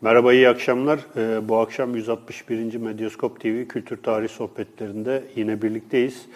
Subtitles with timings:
[0.00, 1.00] Merhaba, iyi akşamlar.
[1.16, 2.76] Ee, bu akşam 161.
[2.76, 6.26] Medyaskop TV Kültür Tarih Sohbetlerinde yine birlikteyiz.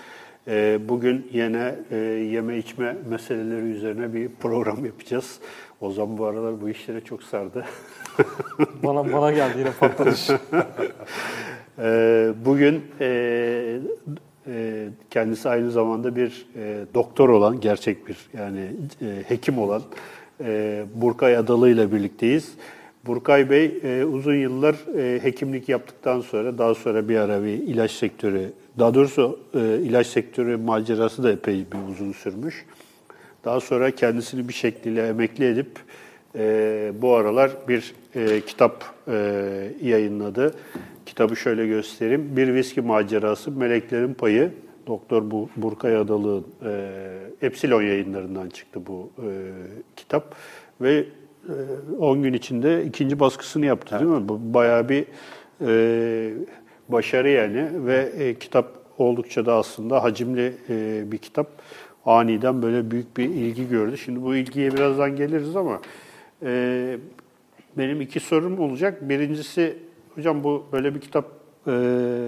[0.49, 5.39] Ee, bugün yine e, yeme içme meseleleri üzerine bir program yapacağız.
[5.81, 7.65] O zaman bu aralar bu işlere çok sardı.
[8.83, 10.31] bana bana geldi yine patlamış.
[11.79, 13.79] ee, bugün e,
[14.47, 16.47] e, kendisi aynı zamanda bir
[16.95, 18.69] doktor olan, gerçek bir yani
[19.29, 19.83] hekim olan
[20.95, 22.55] Burkay Adalı ile birlikteyiz.
[23.07, 27.91] Burkay Bey e, uzun yıllar e, hekimlik yaptıktan sonra daha sonra bir ara bir ilaç
[27.91, 32.67] sektörü, daha doğrusu e, ilaç sektörü macerası da epey bir uzun sürmüş.
[33.45, 35.79] Daha sonra kendisini bir şekilde emekli edip
[36.35, 39.15] e, bu aralar bir e, kitap e,
[39.83, 40.55] yayınladı.
[41.07, 42.37] Kitabı şöyle göstereyim.
[42.37, 44.53] Bir Viski Macerası, Meleklerin Payı.
[44.87, 46.93] Doktor Burkay Adalı'nın e,
[47.43, 49.29] Epsilon yayınlarından çıktı bu e,
[49.97, 50.35] kitap.
[50.81, 51.05] Ve
[51.99, 54.25] 10 e, gün içinde ikinci baskısını yaptı değil mi?
[54.29, 55.07] Bayağı bir
[55.67, 56.35] e,
[56.89, 58.67] başarı yani ve e, kitap
[58.99, 61.47] oldukça da aslında hacimli e, bir kitap.
[62.07, 63.99] Aniden böyle büyük bir ilgi gördü.
[63.99, 65.81] Şimdi bu ilgiye birazdan geliriz ama
[66.43, 66.99] e,
[67.79, 69.09] benim iki sorum olacak.
[69.09, 69.77] Birincisi
[70.15, 71.25] hocam bu böyle bir kitap
[71.67, 71.73] e,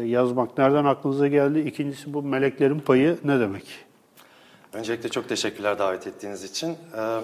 [0.06, 1.58] yazmak nereden aklınıza geldi?
[1.60, 3.84] İkincisi bu meleklerin payı ne demek?
[4.74, 6.68] Öncelikle çok teşekkürler davet ettiğiniz için.
[6.68, 7.20] Ee,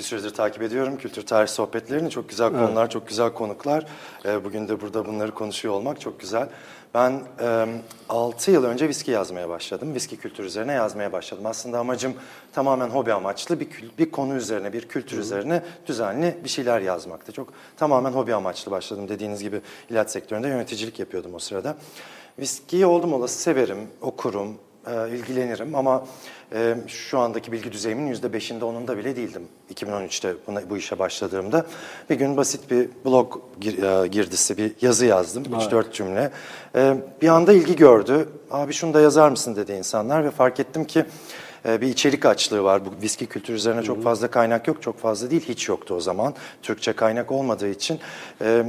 [0.00, 2.10] bir süredir takip ediyorum kültür tarih sohbetlerini.
[2.10, 2.90] Çok güzel konular, evet.
[2.90, 3.86] çok güzel konuklar.
[4.24, 6.48] Ee, bugün de burada bunları konuşuyor olmak çok güzel.
[6.94, 7.66] Ben e,
[8.08, 9.94] 6 yıl önce viski yazmaya başladım.
[9.94, 11.46] Viski kültürü üzerine yazmaya başladım.
[11.46, 12.14] Aslında amacım
[12.52, 15.20] tamamen hobi amaçlı bir, bir konu üzerine, bir kültür Hı.
[15.20, 17.32] üzerine düzenli bir şeyler yazmaktı.
[17.32, 19.08] Çok tamamen hobi amaçlı başladım.
[19.08, 21.76] Dediğiniz gibi ilaç sektöründe yöneticilik yapıyordum o sırada.
[22.38, 26.04] Viskiyi oldum olası severim, okurum, e, ilgilenirim ama
[26.52, 29.42] e, şu andaki bilgi düzeyimin yüzde beşinde onunda bile değildim
[29.74, 31.66] 2013'te buna, bu işe başladığımda.
[32.10, 35.72] Bir gün basit bir blog gir, e, girdisi bir yazı yazdım, evet.
[35.72, 36.30] 3-4 cümle.
[36.74, 40.84] E, bir anda ilgi gördü, abi şunu da yazar mısın dedi insanlar ve fark ettim
[40.84, 41.04] ki
[41.68, 42.86] e, bir içerik açlığı var.
[42.86, 46.34] Bu viski kültürü üzerine çok fazla kaynak yok, çok fazla değil, hiç yoktu o zaman.
[46.62, 48.00] Türkçe kaynak olmadığı için
[48.42, 48.64] e,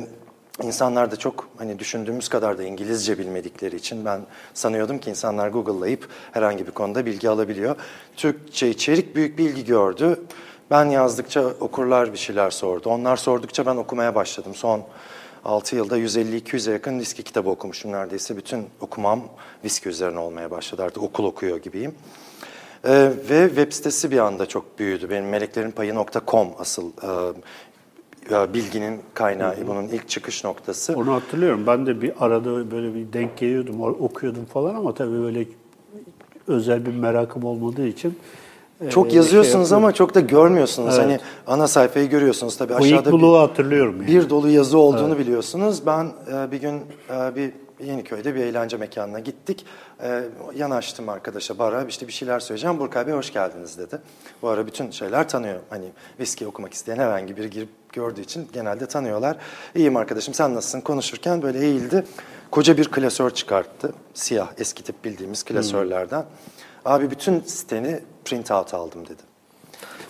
[0.63, 4.21] İnsanlar da çok hani düşündüğümüz kadar da İngilizce bilmedikleri için ben
[4.53, 7.75] sanıyordum ki insanlar Google'layıp herhangi bir konuda bilgi alabiliyor.
[8.15, 10.19] Türkçe içerik büyük bir ilgi gördü.
[10.71, 12.89] Ben yazdıkça okurlar bir şeyler sordu.
[12.89, 14.55] Onlar sordukça ben okumaya başladım.
[14.55, 14.83] Son
[15.45, 18.37] 6 yılda 150-200'e yakın viski kitabı okumuşum neredeyse.
[18.37, 19.23] Bütün okumam
[19.63, 20.83] viski üzerine olmaya başladı.
[20.83, 21.95] Artık okul okuyor gibiyim.
[22.85, 25.09] Ee, ve web sitesi bir anda çok büyüdü.
[25.09, 27.33] Benim meleklerinpayı.com asıl e,
[28.53, 29.67] bilginin kaynağı, hı hı.
[29.67, 30.95] bunun ilk çıkış noktası.
[30.95, 31.63] Onu hatırlıyorum.
[31.67, 35.45] Ben de bir arada böyle bir denk geliyordum, okuyordum falan ama tabii böyle
[36.47, 38.17] özel bir merakım olmadığı için
[38.81, 40.95] e, çok şey yazıyorsunuz şey ama çok da görmüyorsunuz.
[40.95, 41.03] Evet.
[41.03, 44.07] Hani ana sayfayı görüyorsunuz tabii aşağıda bir, hatırlıyorum yani.
[44.07, 45.19] bir dolu yazı olduğunu evet.
[45.19, 45.81] biliyorsunuz.
[45.85, 47.51] Ben e, bir gün e, bir
[47.85, 49.65] Yeniköy'de bir eğlence mekanına gittik.
[50.03, 50.23] Ee,
[50.55, 52.79] yanaştım arkadaşa bara işte bir şeyler söyleyeceğim.
[52.79, 53.97] Burkay Bey hoş geldiniz dedi.
[54.41, 55.59] Bu ara bütün şeyler tanıyor.
[55.69, 55.85] Hani
[56.19, 59.37] viski okumak isteyen herhangi biri girip gördüğü için genelde tanıyorlar.
[59.75, 62.03] İyiyim arkadaşım sen nasılsın konuşurken böyle eğildi.
[62.51, 63.93] Koca bir klasör çıkarttı.
[64.13, 66.19] Siyah eski tip bildiğimiz klasörlerden.
[66.21, 66.27] Hmm.
[66.85, 69.21] Abi bütün siteni print out aldım dedi.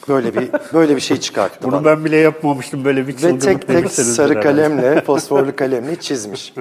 [0.07, 1.59] Böyle bir böyle bir şey çıkarttı.
[1.63, 1.85] Bunu bana.
[1.85, 4.47] ben bile yapmamıştım böyle bir Ve tek tek sarı herhalde.
[4.47, 6.53] kalemle, fosforlu kalemle çizmiş.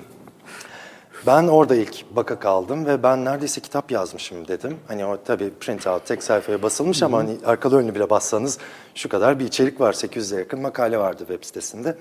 [1.26, 4.76] Ben orada ilk baka kaldım ve ben neredeyse kitap yazmışım dedim.
[4.88, 8.58] Hani o tabii print out tek sayfaya basılmış ama hani arkalı önlü bile bassanız
[8.94, 9.92] şu kadar bir içerik var.
[9.92, 11.96] 800'e yakın makale vardı web sitesinde.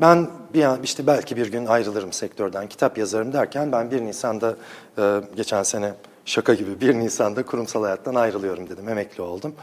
[0.00, 4.56] Ben bir an işte belki bir gün ayrılırım sektörden, kitap yazarım derken ben 1 Nisan'da
[4.98, 5.94] e, geçen sene
[6.24, 8.88] şaka gibi 1 Nisan'da kurumsal hayattan ayrılıyorum dedim.
[8.88, 9.54] Emekli oldum.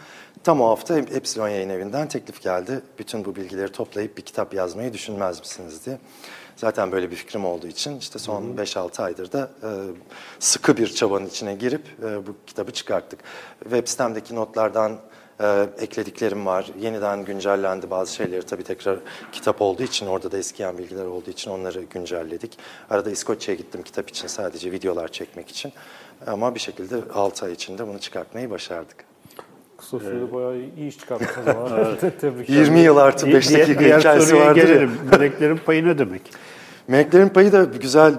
[0.44, 2.82] Tam o hafta Epsilon Yayın Evi'nden teklif geldi.
[3.00, 5.98] Bütün bu bilgileri toplayıp bir kitap yazmayı düşünmez misiniz diye.
[6.60, 9.70] Zaten böyle bir fikrim olduğu için işte son 5-6 aydır da e,
[10.40, 13.20] sıkı bir çabanın içine girip e, bu kitabı çıkarttık.
[13.64, 14.98] Web sitemdeki notlardan
[15.42, 16.72] e, eklediklerim var.
[16.80, 19.00] Yeniden güncellendi bazı şeyleri tabii tekrar
[19.32, 22.58] kitap olduğu için orada da eskiyen bilgiler olduğu için onları güncelledik.
[22.90, 25.74] Arada İskoçya'ya gittim kitap için sadece videolar çekmek için.
[26.28, 29.06] Ama bir şekilde 6 ay içinde bunu çıkartmayı başardık.
[29.78, 31.80] Kısa sürede ee, bayağı iyi iş çıkarttınız ama.
[31.80, 32.20] evet.
[32.22, 34.92] Tebrik 20 yıl artı 5 dakika hikayesi vardır gelelim.
[35.12, 36.22] Meleklerin payı ne demek?
[36.90, 38.14] Meleklerin Payı da güzel,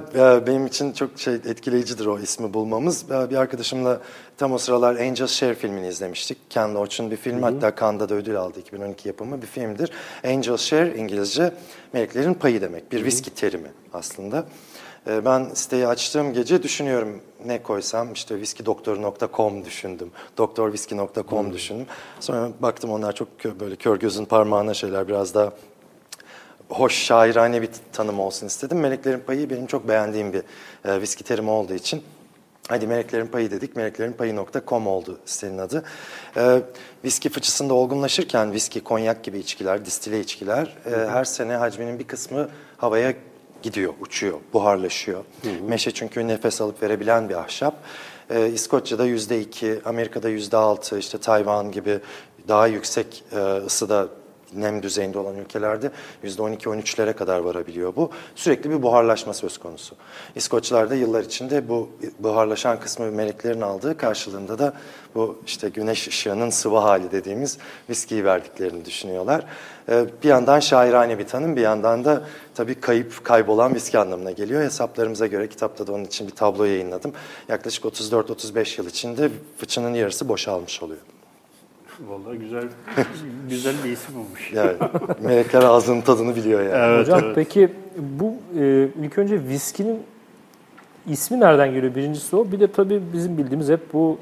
[0.46, 3.10] benim için çok şey etkileyicidir o ismi bulmamız.
[3.10, 4.00] Bir arkadaşımla
[4.38, 6.38] tam o sıralar Angels Share filmini izlemiştik.
[6.50, 9.90] Ken Loach'un bir film, hatta Cannes'da da ödül aldı 2012 yapımı bir filmdir.
[10.24, 11.54] Angels Share İngilizce
[11.92, 14.44] meleklerin payı demek, bir viski terimi aslında.
[15.06, 20.10] E, ben siteyi açtığım gece düşünüyorum ne koysam işte whiskydoktoru.com düşündüm.
[20.38, 21.52] Doktorwhiskey.com hmm.
[21.52, 21.86] düşündüm.
[22.20, 23.28] Sonra baktım onlar çok
[23.60, 25.52] böyle kör gözün parmağına şeyler biraz daha
[26.70, 28.80] hoş, şairane bir tanım olsun istedim.
[28.80, 30.42] Meleklerin Payı benim çok beğendiğim bir
[30.84, 32.02] e, viski terimi olduğu için
[32.70, 33.76] Hadi Meleklerin Payı dedik.
[33.76, 35.84] Meleklerinpayı.com oldu sitenin adı.
[36.36, 36.60] Ee,
[37.04, 42.48] viski fıçısında olgunlaşırken viski, konyak gibi içkiler, distile içkiler e, her sene hacminin bir kısmı
[42.76, 43.14] havaya
[43.62, 45.24] gidiyor, uçuyor, buharlaşıyor.
[45.68, 47.74] Meşe çünkü nefes alıp verebilen bir ahşap.
[48.30, 52.00] Ee, İskoçya'da yüzde iki, Amerika'da yüzde altı, işte Tayvan gibi
[52.48, 54.08] daha yüksek e, ısıda
[54.54, 55.90] nem düzeyinde olan ülkelerde
[56.24, 58.10] %12-13'lere kadar varabiliyor bu.
[58.34, 59.96] Sürekli bir buharlaşma söz konusu.
[60.34, 61.88] İskoçlar da yıllar içinde bu
[62.18, 64.72] buharlaşan kısmı meleklerin aldığı karşılığında da
[65.14, 67.58] bu işte güneş ışığının sıvı hali dediğimiz
[67.88, 69.44] viskiyi verdiklerini düşünüyorlar.
[69.88, 72.22] Ee, bir yandan şairane bir tanım, bir yandan da
[72.54, 74.62] tabii kayıp, kaybolan viski anlamına geliyor.
[74.62, 77.12] Hesaplarımıza göre kitapta da onun için bir tablo yayınladım.
[77.48, 81.00] Yaklaşık 34-35 yıl içinde fıçının yarısı boşalmış oluyor.
[82.08, 82.64] Vallahi güzel
[83.48, 84.52] güzel bir isim olmuş.
[84.52, 84.72] Yani
[85.20, 86.94] melekler ağzının tadını biliyor yani.
[86.94, 87.34] Evet, Hocam evet.
[87.34, 87.68] peki
[87.98, 89.98] bu e, ilk önce viskinin
[91.06, 91.94] ismi nereden geliyor?
[91.94, 92.52] Birincisi o.
[92.52, 94.18] Bir de tabii bizim bildiğimiz hep bu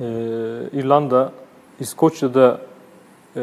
[0.00, 0.04] e,
[0.72, 1.32] İrlanda,
[1.80, 2.60] İskoçya'da
[3.36, 3.42] e,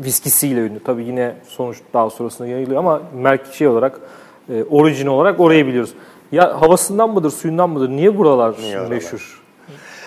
[0.00, 0.80] viskisiyle ünlü.
[0.84, 4.00] Tabii yine sonuç daha sonrasında yayılıyor ama merkez şey olarak,
[4.48, 5.94] e, orijin olarak orayı biliyoruz.
[6.32, 7.88] Ya havasından mıdır, suyundan mıdır?
[7.88, 8.90] Niye buralar Niye oralar?
[8.90, 9.42] meşhur?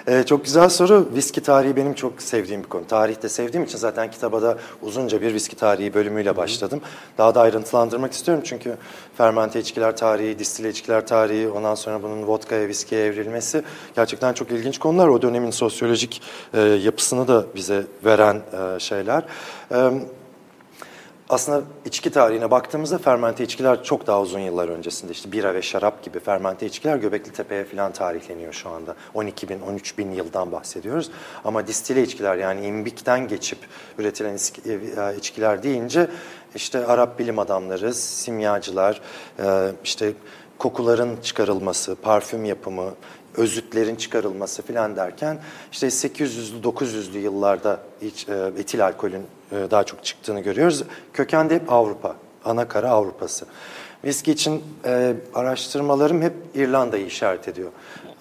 [0.07, 1.09] Ee, çok güzel soru.
[1.15, 2.87] Viski tarihi benim çok sevdiğim bir konu.
[2.87, 6.81] Tarihte sevdiğim için zaten kitaba da uzunca bir viski tarihi bölümüyle başladım.
[7.17, 8.77] Daha da ayrıntılandırmak istiyorum çünkü
[9.17, 13.63] fermente içkiler tarihi, distile içkiler tarihi, ondan sonra bunun vodkaya, viskiye evrilmesi
[13.95, 15.07] gerçekten çok ilginç konular.
[15.07, 16.21] O dönemin sosyolojik
[16.53, 19.23] e, yapısını da bize veren e, şeyler.
[19.71, 19.91] E,
[21.29, 26.03] aslında içki tarihine baktığımızda fermente içkiler çok daha uzun yıllar öncesinde işte bira ve şarap
[26.03, 28.95] gibi fermente içkiler Göbekli Tepe'ye falan tarihleniyor şu anda.
[29.13, 31.11] 12 bin, 13 bin yıldan bahsediyoruz.
[31.45, 33.59] Ama distile içkiler yani imbikten geçip
[33.97, 36.07] üretilen iski- e, içkiler deyince
[36.55, 39.01] işte Arap bilim adamları, simyacılar,
[39.39, 40.13] e, işte
[40.57, 42.93] kokuların çıkarılması, parfüm yapımı,
[43.37, 45.39] özütlerin çıkarılması filan derken
[45.71, 50.83] işte 800'lü 900'lü yıllarda iç, e, etil alkolün e, daha çok çıktığını görüyoruz.
[51.13, 52.15] Köken de hep Avrupa,
[52.45, 53.45] ana kara Avrupası.
[54.03, 57.69] Viski için e, araştırmalarım hep İrlanda'yı işaret ediyor.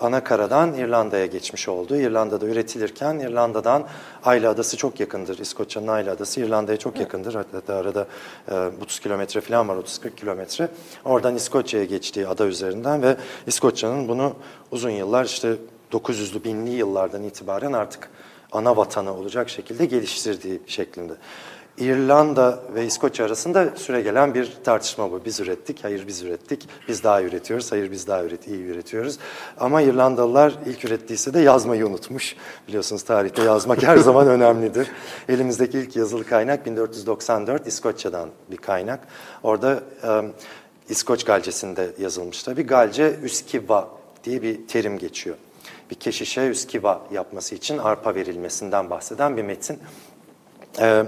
[0.00, 1.96] Ana karadan İrlanda'ya geçmiş oldu.
[1.96, 3.84] İrlanda'da üretilirken İrlanda'dan
[4.24, 5.38] Ayla Adası çok yakındır.
[5.38, 7.34] İskoçya'nın Ayla Adası İrlanda'ya çok yakındır.
[7.34, 8.06] Hatta arada
[8.50, 10.68] e, 30 kilometre falan var, 30-40 kilometre.
[11.04, 13.16] Oradan İskoçya'ya geçtiği ada üzerinden ve
[13.46, 14.34] İskoçya'nın bunu
[14.70, 15.56] uzun yıllar işte
[15.92, 18.10] 900'lü binli yıllardan itibaren artık
[18.52, 21.12] ana vatanı olacak şekilde geliştirdiği şeklinde.
[21.78, 25.24] İrlanda ve İskoçya arasında süre gelen bir tartışma bu.
[25.24, 26.68] Biz ürettik, hayır biz ürettik.
[26.88, 29.18] Biz daha üretiyoruz, hayır biz daha üret, iyi üretiyoruz.
[29.60, 32.36] Ama İrlandalılar ilk ürettiyse de yazmayı unutmuş.
[32.68, 34.88] Biliyorsunuz tarihte yazmak her zaman önemlidir.
[35.28, 39.00] Elimizdeki ilk yazılı kaynak 1494 İskoçya'dan bir kaynak.
[39.42, 40.22] Orada e,
[40.88, 42.62] İskoç Galcesi'nde yazılmış tabii.
[42.62, 43.88] Galce üskiva
[44.24, 45.36] diye bir terim geçiyor.
[45.90, 49.78] Bir keşişe üskiva yapması için arpa verilmesinden bahseden bir metin.
[50.80, 51.04] Ee,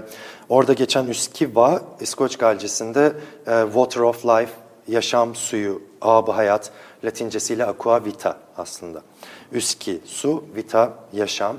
[0.49, 3.13] orada geçen Üskiva, İskoç Galcesi'nde
[3.47, 4.51] e, Water of Life,
[4.87, 6.71] yaşam suyu, abı hayat,
[7.03, 9.01] latincesiyle aqua vita aslında.
[9.51, 11.57] Üski, su, vita, yaşam.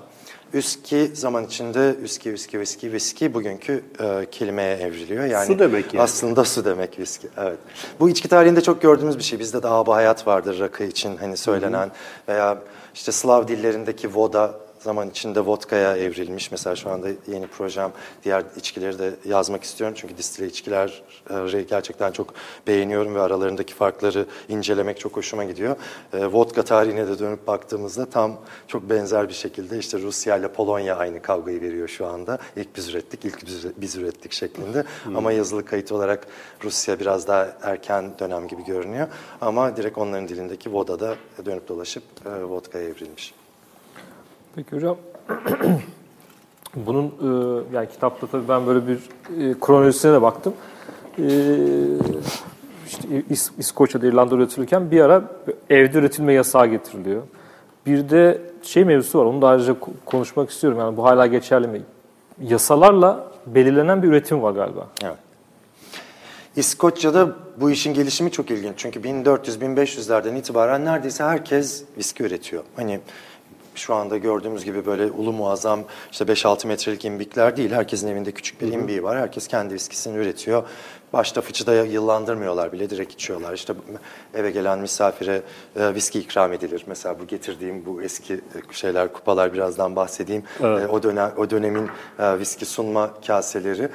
[0.55, 5.25] Üski zaman içinde üski, üski, viski, viski bugünkü e, kelimeye evriliyor.
[5.25, 6.05] Yani Su demek yani.
[6.05, 7.29] Aslında su demek viski.
[7.37, 7.59] Evet.
[8.01, 9.39] Bu içki tarihinde çok gördüğümüz bir şey.
[9.39, 11.91] Bizde de abı hayat vardır rakı için hani söylenen
[12.29, 12.59] veya
[12.95, 16.51] işte Slav dillerindeki voda zaman içinde vodka'ya evrilmiş.
[16.51, 17.93] Mesela şu anda yeni projem
[18.25, 19.97] diğer içkileri de yazmak istiyorum.
[19.99, 22.35] Çünkü distile içkileri gerçekten çok
[22.67, 25.77] beğeniyorum ve aralarındaki farkları incelemek çok hoşuma gidiyor.
[26.13, 30.97] E, vodka tarihine de dönüp baktığımızda tam çok benzer bir şekilde işte Rusya ile Polonya
[30.97, 32.39] aynı kavgayı veriyor şu anda.
[32.57, 34.85] İlk biz ürettik, ilk biz, biz ürettik şeklinde.
[35.15, 36.27] Ama yazılı kayıt olarak
[36.65, 39.09] Rusya biraz daha erken dönem gibi görünüyor.
[39.41, 43.42] Ama direkt onların dilindeki voda'da dönüp dolaşıp e, vodka'ya evrilmiş.
[44.57, 44.97] Peki hocam
[46.77, 50.55] bunun e, yani kitapta tabii ben böyle bir e, kronolojisine de baktım.
[51.19, 51.25] E,
[53.59, 55.25] İskoçya'da İrlanda üretilirken bir ara
[55.71, 57.23] evde üretilme yasağı getiriliyor.
[57.87, 59.25] Bir de şey mevzusu var.
[59.25, 60.79] Onu da ayrıca ko- konuşmak istiyorum.
[60.79, 61.83] Yani bu hala geçerli mi?
[62.43, 64.87] Yasalarla belirlenen bir üretim var galiba.
[65.05, 65.17] Evet.
[66.57, 68.75] İskoçya'da bu işin gelişimi çok ilginç.
[68.77, 72.63] Çünkü 1400-1500'lerden itibaren neredeyse herkes viski üretiyor.
[72.77, 73.01] Hani
[73.75, 77.71] şu anda gördüğümüz gibi böyle ulu muazzam işte 5-6 metrelik imbikler değil.
[77.71, 79.19] Herkesin evinde küçük bir imbiği var.
[79.19, 80.63] Herkes kendi viskisini üretiyor.
[81.13, 83.55] Başta fıçıda yıllandırmıyorlar bile direkt içiyorlar.
[83.55, 83.75] İşte
[84.35, 85.43] eve gelen misafire
[85.77, 86.85] e, viski ikram edilir.
[86.87, 90.43] Mesela bu getirdiğim bu eski e, şeyler kupalar birazdan bahsedeyim.
[90.61, 93.89] E, o dönem o dönemin e, viski sunma kaseleri.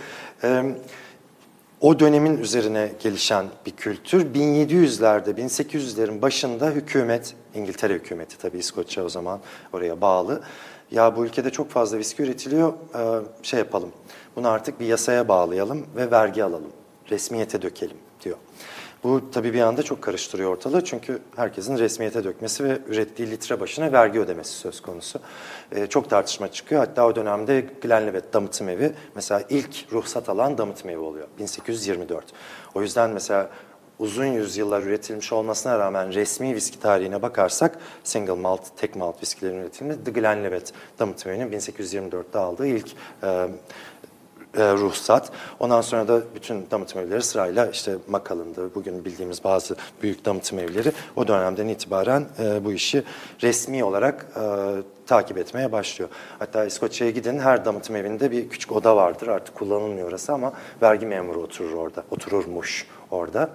[0.43, 0.63] E,
[1.81, 4.34] o dönemin üzerine gelişen bir kültür.
[4.34, 9.39] 1700'lerde, 1800'lerin başında hükümet, İngiltere hükümeti tabii İskoçya o zaman
[9.74, 10.41] oraya bağlı.
[10.91, 13.91] Ya bu ülkede çok fazla viski üretiliyor, e, şey yapalım,
[14.36, 16.72] bunu artık bir yasaya bağlayalım ve vergi alalım,
[17.10, 18.38] resmiyete dökelim diyor.
[19.03, 23.91] Bu tabii bir anda çok karıştırıyor ortalığı çünkü herkesin resmiyete dökmesi ve ürettiği litre başına
[23.91, 25.19] vergi ödemesi söz konusu.
[25.71, 26.81] Ee, çok tartışma çıkıyor.
[26.81, 32.25] Hatta o dönemde Glenlivet damıtım evi mesela ilk ruhsat alan damıtım evi oluyor 1824.
[32.75, 33.50] O yüzden mesela
[34.00, 40.03] uzun yüzyıllar üretilmiş olmasına rağmen resmi viski tarihine bakarsak single malt, tek malt viskilerin üretiminde
[40.03, 42.91] The Glenlivet damıtım evinin 1824'te aldığı ilk
[43.24, 43.47] e,
[44.57, 45.31] e, ruhsat.
[45.59, 50.91] Ondan sonra da bütün damıtım evleri sırayla işte Macallan'dı, bugün bildiğimiz bazı büyük damıtım evleri
[51.15, 53.03] o dönemden itibaren e, bu işi
[53.41, 54.41] resmi olarak e,
[55.07, 56.09] takip etmeye başlıyor.
[56.39, 59.27] Hatta İskoçya'ya gidin her damıtım evinde bir küçük oda vardır.
[59.27, 63.49] Artık kullanılmıyor orası ama vergi memuru oturur orada, otururmuş orada.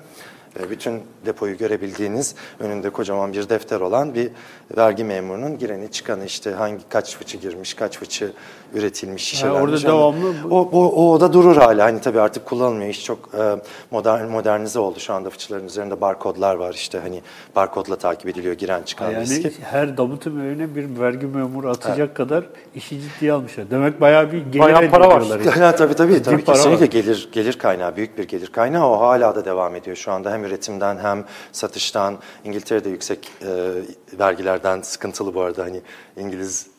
[0.61, 4.30] E, bütün depoyu görebildiğiniz önünde kocaman bir defter olan bir
[4.76, 8.32] vergi memurunun gireni çıkanı işte hangi kaç fıçı girmiş, kaç fıçı
[8.75, 9.62] üretilmiş, şişelenmiş.
[9.62, 11.85] orada devamlı- O, o, o oda durur hala.
[11.85, 12.90] Hani tabii artık kullanılmıyor.
[12.90, 13.56] İş çok e,
[13.90, 15.00] modern modernize oldu.
[15.00, 17.23] Şu anda fıçıların üzerinde barkodlar var işte hani
[17.56, 19.52] barkodla takip ediliyor giren çıkan Yani viski.
[19.62, 22.44] her evine bir vergi memuru atacak kadar
[22.75, 23.71] işi ciddiye almışlar.
[23.71, 25.23] Demek bayağı bir gelir Bayağı para var.
[25.61, 26.90] Yani tabii tabii, tabii para kesinlikle var.
[26.92, 28.88] gelir gelir kaynağı, büyük bir gelir kaynağı.
[28.88, 32.19] O hala da devam ediyor şu anda hem üretimden hem satıştan.
[32.45, 33.73] İngiltere'de yüksek e,
[34.19, 35.81] vergilerden sıkıntılı bu arada hani
[36.17, 36.73] İngiliz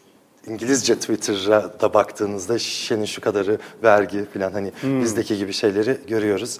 [0.47, 6.59] İngilizce Twitter'a da baktığınızda şişenin şu kadarı vergi falan hani bizdeki gibi şeyleri görüyoruz.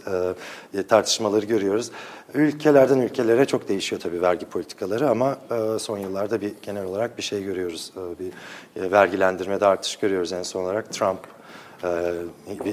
[0.73, 1.91] E, tartışmaları görüyoruz.
[2.33, 7.23] Ülkelerden ülkelere çok değişiyor tabii vergi politikaları ama e, son yıllarda bir genel olarak bir
[7.23, 7.93] şey görüyoruz.
[7.97, 8.31] E, bir
[8.81, 10.93] e, vergilendirmede artış görüyoruz en son olarak.
[10.93, 11.19] Trump
[11.83, 12.13] e,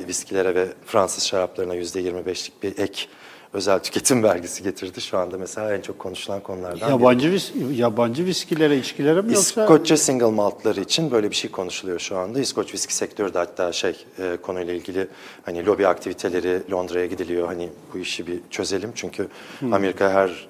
[0.08, 3.06] viskilere ve Fransız şaraplarına yüzde 25'lik bir ek
[3.52, 5.00] özel tüketim vergisi getirdi.
[5.00, 6.88] Şu anda mesela en çok konuşulan konulardan.
[6.88, 9.62] Yabancı, vis yabancı viskilere, içkilere mi yoksa?
[9.62, 12.40] İskoçya single maltları için böyle bir şey konuşuluyor şu anda.
[12.40, 15.08] İskoç viski sektörü de hatta şey e, konuyla ilgili
[15.42, 17.46] hani lobi aktiviteleri Londra'ya gidiliyor.
[17.46, 19.28] Hani bu işi bir çözelim çünkü
[19.72, 20.49] Amerika her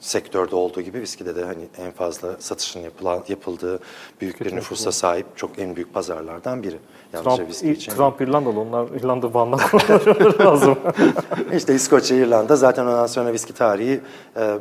[0.00, 3.80] sektörde olduğu gibi viskide de hani en fazla satışın yapılan, yapıldığı
[4.20, 6.78] büyük bir nüfusa sahip çok en büyük pazarlardan biri.
[7.12, 7.92] Yalnızca Trump, viski için.
[7.92, 8.60] Trump İrlandalı.
[8.60, 10.78] Onlar İrlanda konuşmaları lazım.
[11.52, 14.00] İşte İskoçya, İrlanda zaten ondan sonra viski tarihi
[14.36, 14.58] e,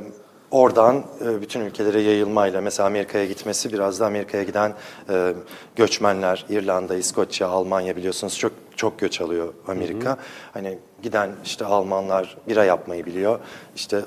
[0.51, 4.73] oradan e, bütün ülkelere yayılmayla mesela Amerika'ya gitmesi biraz da Amerika'ya giden
[5.09, 5.33] e,
[5.75, 10.17] göçmenler İrlanda, İskoçya, Almanya biliyorsunuz çok çok göç alıyor Amerika.
[10.53, 13.39] Hani giden işte Almanlar bira yapmayı biliyor.
[13.75, 14.01] İşte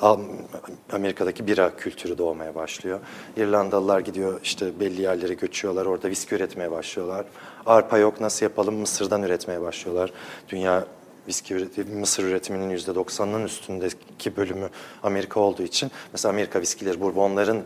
[0.92, 3.00] Amerika'daki bira kültürü doğmaya başlıyor.
[3.36, 5.86] İrlandalılar gidiyor işte belli yerlere göçüyorlar.
[5.86, 7.24] Orada viski üretmeye başlıyorlar.
[7.66, 8.74] Arpa yok nasıl yapalım?
[8.74, 10.12] Mısır'dan üretmeye başlıyorlar.
[10.48, 10.84] Dünya
[11.28, 11.54] viski
[11.94, 14.68] Mısır üretiminin %90'ının üstündeki bölümü
[15.02, 17.62] Amerika olduğu için mesela Amerika viskileri, Bourbonların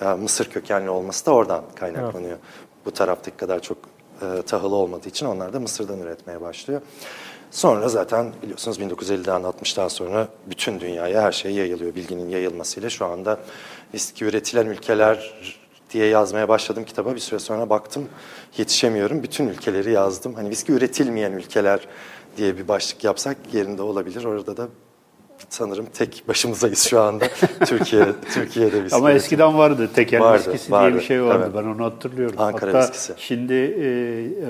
[0.00, 2.38] e, Mısır kökenli olması da oradan kaynaklanıyor.
[2.84, 3.78] Bu taraftaki kadar çok
[4.22, 6.80] e, tahılı olmadığı için onlar da Mısır'dan üretmeye başlıyor.
[7.50, 11.94] Sonra zaten biliyorsunuz 1950'den 60'tan sonra bütün dünyaya her şey yayılıyor.
[11.94, 13.38] Bilginin yayılmasıyla şu anda
[13.94, 15.34] viski üretilen ülkeler
[15.92, 17.14] diye yazmaya başladım kitaba.
[17.14, 18.08] Bir süre sonra baktım
[18.56, 19.22] yetişemiyorum.
[19.22, 20.34] Bütün ülkeleri yazdım.
[20.34, 21.80] Hani viski üretilmeyen ülkeler
[22.36, 24.24] diye bir başlık yapsak yerinde olabilir.
[24.24, 24.68] Orada da
[25.48, 27.24] sanırım tek başımızayız şu anda.
[27.66, 28.96] Türkiye Türkiye'de viski.
[28.96, 29.90] Ama eskiden vardı.
[29.94, 30.96] Tekel Vardı, viskisi diye vardı.
[30.96, 31.44] bir şey vardı.
[31.54, 31.56] Evet.
[31.64, 32.34] Ben onu hatırlıyorum.
[32.38, 33.12] Ankara Hatta viskisi.
[33.18, 33.86] şimdi e,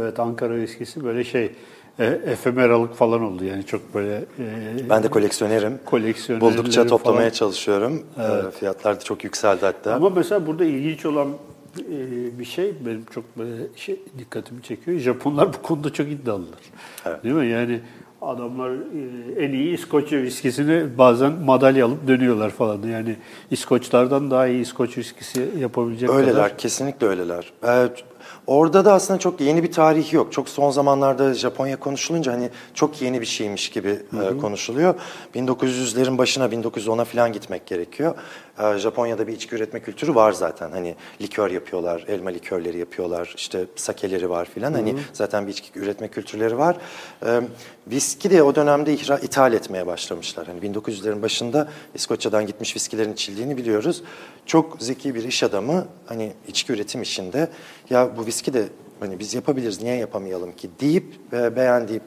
[0.01, 1.53] evet Ankara viskisi böyle şey
[1.99, 3.45] e, efemeralık falan oldu.
[3.45, 5.79] Yani çok böyle e, Ben de koleksiyonerim.
[5.85, 7.31] koleksiyonerleri Buldukça toplamaya falan.
[7.31, 8.03] çalışıyorum.
[8.19, 9.95] Ee, Fiyatlar da çok yükseldi hatta.
[9.95, 11.33] Ama mesela burada ilginç olan e,
[12.39, 14.99] bir şey benim çok böyle şey dikkatimi çekiyor.
[14.99, 16.59] Japonlar bu konuda çok iddialılar.
[17.07, 17.25] Evet.
[17.25, 17.47] Değil mi?
[17.47, 17.81] Yani
[18.23, 22.83] adamlar e, en iyi İskoçya viskisini bazen madalya alıp dönüyorlar falan.
[22.83, 23.17] Yani
[23.51, 26.59] İskoçlardan daha iyi İskoç viskisi yapabilecek Öyleler, kadar.
[26.59, 27.53] kesinlikle öyleler.
[27.65, 27.89] Ee,
[28.47, 30.33] orada da aslında çok yeni bir tarih yok.
[30.33, 34.95] Çok son zamanlarda Japonya konuşulunca hani çok yeni bir şeymiş gibi e, konuşuluyor.
[35.35, 38.15] 1900'lerin başına 1910'a falan gitmek gerekiyor.
[38.59, 40.71] Ee, Japonya'da bir içki üretme kültürü var zaten.
[40.71, 44.73] Hani likör yapıyorlar, elma likörleri yapıyorlar, işte sakeleri var filan.
[44.73, 46.77] Hani zaten bir içki üretme kültürleri var.
[47.27, 47.41] Ee,
[47.87, 48.93] viski de o dönemde
[49.23, 50.47] ithal etmeye başlamışlar.
[50.47, 54.03] Hani 1900'lerin başında İskoçya'dan gitmiş viskilerin içildiğini biliyoruz.
[54.47, 57.49] Çok zeki bir iş adamı hani içki üretim işinde
[57.91, 58.65] ya bu viski de
[59.01, 62.01] hani biz yapabiliriz niye yapamayalım ki deyip e, beğendiği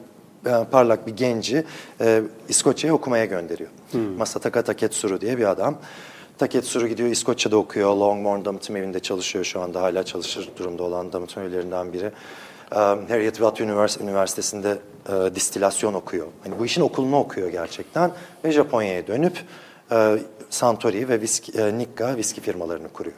[0.46, 1.64] e, parlak bir genci
[2.00, 3.70] e, İskoçya'ya okumaya gönderiyor.
[4.18, 5.78] Masataka Taketsuru diye bir adam.
[6.38, 7.96] Taketsuru gidiyor İskoçya'da okuyor.
[7.96, 9.82] Longmorn damıtım evinde çalışıyor şu anda.
[9.82, 12.10] Hala çalışır durumda olan damıtım evlerinden biri.
[12.72, 16.26] e, Harriet Watt Univers- Üniversitesi'nde e, distilasyon okuyor.
[16.44, 18.10] Hani bu işin okulunu okuyor gerçekten
[18.44, 19.38] ve Japonya'ya dönüp
[19.92, 20.18] e,
[20.50, 23.16] Santori ve viski, e, Nikka viski firmalarını kuruyor.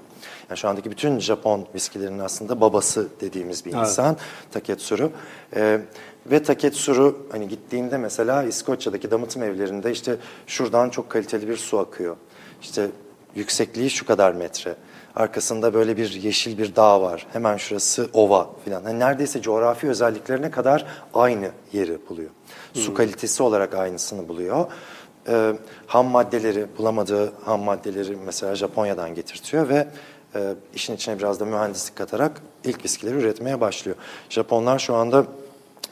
[0.52, 3.80] Yani şu andaki bütün Japon viskilerinin aslında babası dediğimiz bir Evet.
[3.80, 4.16] insan
[4.50, 5.12] Taketsuru.
[5.56, 5.80] E,
[6.26, 10.16] ve Taketsuru hani gittiğinde mesela İskoçya'daki damıtım evlerinde işte
[10.46, 12.16] şuradan çok kaliteli bir su akıyor.
[12.62, 12.88] İşte
[13.34, 14.74] yüksekliği şu kadar metre.
[15.16, 17.26] Arkasında böyle bir yeşil bir dağ var.
[17.32, 18.82] Hemen şurası ova filan.
[18.82, 22.30] Hani neredeyse coğrafi özelliklerine kadar aynı yeri buluyor.
[22.74, 24.66] Su kalitesi olarak aynısını buluyor.
[25.28, 25.52] Ee,
[25.86, 29.86] ham maddeleri, bulamadığı ham maddeleri mesela Japonya'dan getirtiyor ve
[30.34, 33.96] e, işin içine biraz da mühendislik katarak ilk viskileri üretmeye başlıyor.
[34.30, 35.26] Japonlar şu anda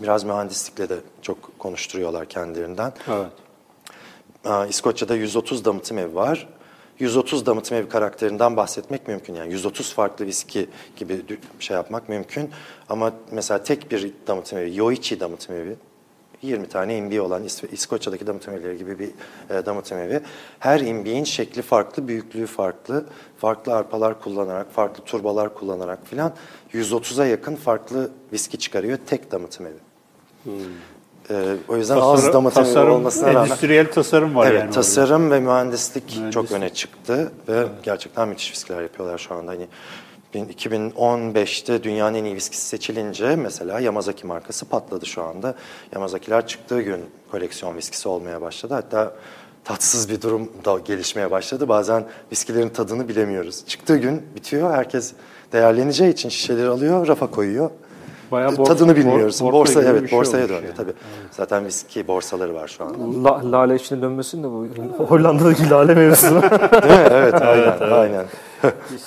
[0.01, 2.93] biraz mühendislikle de çok konuşturuyorlar kendilerinden.
[3.09, 3.27] Evet.
[4.45, 6.49] Aa, İskoçya'da 130 damıtım evi var.
[6.99, 9.35] 130 damıtım evi karakterinden bahsetmek mümkün.
[9.35, 11.23] Yani 130 farklı viski gibi
[11.59, 12.51] şey yapmak mümkün.
[12.89, 15.77] Ama mesela tek bir damıtım evi, Yoichi damıtım evi,
[16.43, 19.09] 20 tane imbiği olan İs- İskoçya'daki damıtım evleri gibi bir
[19.51, 20.21] e, damıtım evi.
[20.59, 23.05] Her imbiğin şekli farklı, büyüklüğü farklı.
[23.39, 26.33] Farklı arpalar kullanarak, farklı turbalar kullanarak filan
[26.75, 29.77] 130'a yakın farklı viski çıkarıyor tek damıtım evi.
[31.31, 33.47] Ee, o yüzden az Tasarım- damıtım evi tasarım, olmasına rağmen...
[33.47, 34.63] endüstriyel tasarım var Evet, yani.
[34.69, 34.75] orada.
[34.75, 36.53] tasarım ve mühendislik, çok Mühendislik.
[36.57, 39.51] öne çıktı ve gerçekten müthiş viskiler yapıyorlar şu anda.
[39.51, 39.67] Hani
[40.35, 45.55] 2015'te dünyanın en iyi viskisi seçilince mesela Yamazaki markası patladı şu anda.
[45.95, 48.75] Yamazakiler çıktığı gün koleksiyon viskisi olmaya başladı.
[48.75, 49.13] Hatta
[49.65, 51.69] tatsız bir durum da gelişmeye başladı.
[51.69, 53.67] Bazen viskilerin tadını bilemiyoruz.
[53.67, 55.13] Çıktığı gün bitiyor, herkes
[55.53, 57.71] değerleneceği için şişeleri alıyor, rafa koyuyor.
[58.33, 59.41] Bayağı borsa- Tadını bilmiyoruz.
[59.41, 60.75] bor- borsa borsa evet, şey borsaya döndü yani.
[60.77, 60.93] tabii.
[61.31, 63.25] Zaten viski borsaları var şu anda.
[63.31, 64.67] La, lale içine dönmesin de bu
[65.09, 66.43] Hollanda'daki lale mevzusu.
[66.43, 67.09] Değil mi?
[67.11, 68.25] Evet, aynen, aynen.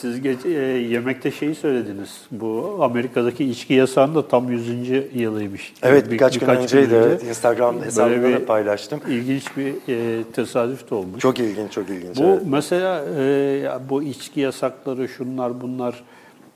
[0.03, 2.22] Siz gece, e, yemekte şeyi söylediniz.
[2.31, 5.10] Bu Amerika'daki içki yasağının da tam 100.
[5.15, 5.74] yılıymış.
[5.83, 6.93] Evet Bir- birkaç, gün önceydi.
[6.93, 9.00] Evet, Instagram hesabımda da paylaştım.
[9.10, 11.22] İlginç bir e, tesadüf de olmuş.
[11.22, 12.17] Çok ilginç, çok ilginç.
[12.17, 12.41] Bu evet.
[12.45, 16.03] mesela e, bu içki yasakları şunlar bunlar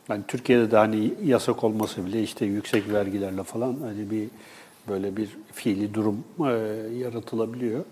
[0.10, 4.28] yani Türkiye'de de hani yasak olması bile işte yüksek vergilerle falan hani bir
[4.90, 6.52] böyle bir fiili durum e,
[6.98, 7.84] yaratılabiliyor.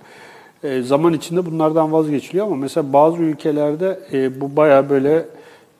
[0.63, 5.25] E, zaman içinde bunlardan vazgeçiliyor ama mesela bazı ülkelerde e, bu baya böyle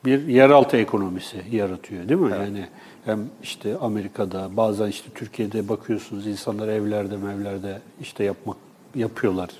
[0.04, 2.30] bir yeraltı ekonomisi yaratıyor değil mi?
[2.32, 2.66] Yani
[3.04, 8.56] hem işte Amerika'da bazen işte Türkiye'de bakıyorsunuz insanlar evlerde mevlerde işte yapmak
[8.94, 9.50] yapıyorlar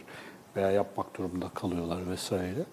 [0.57, 2.64] veya yapmak durumunda kalıyorlar vesaire.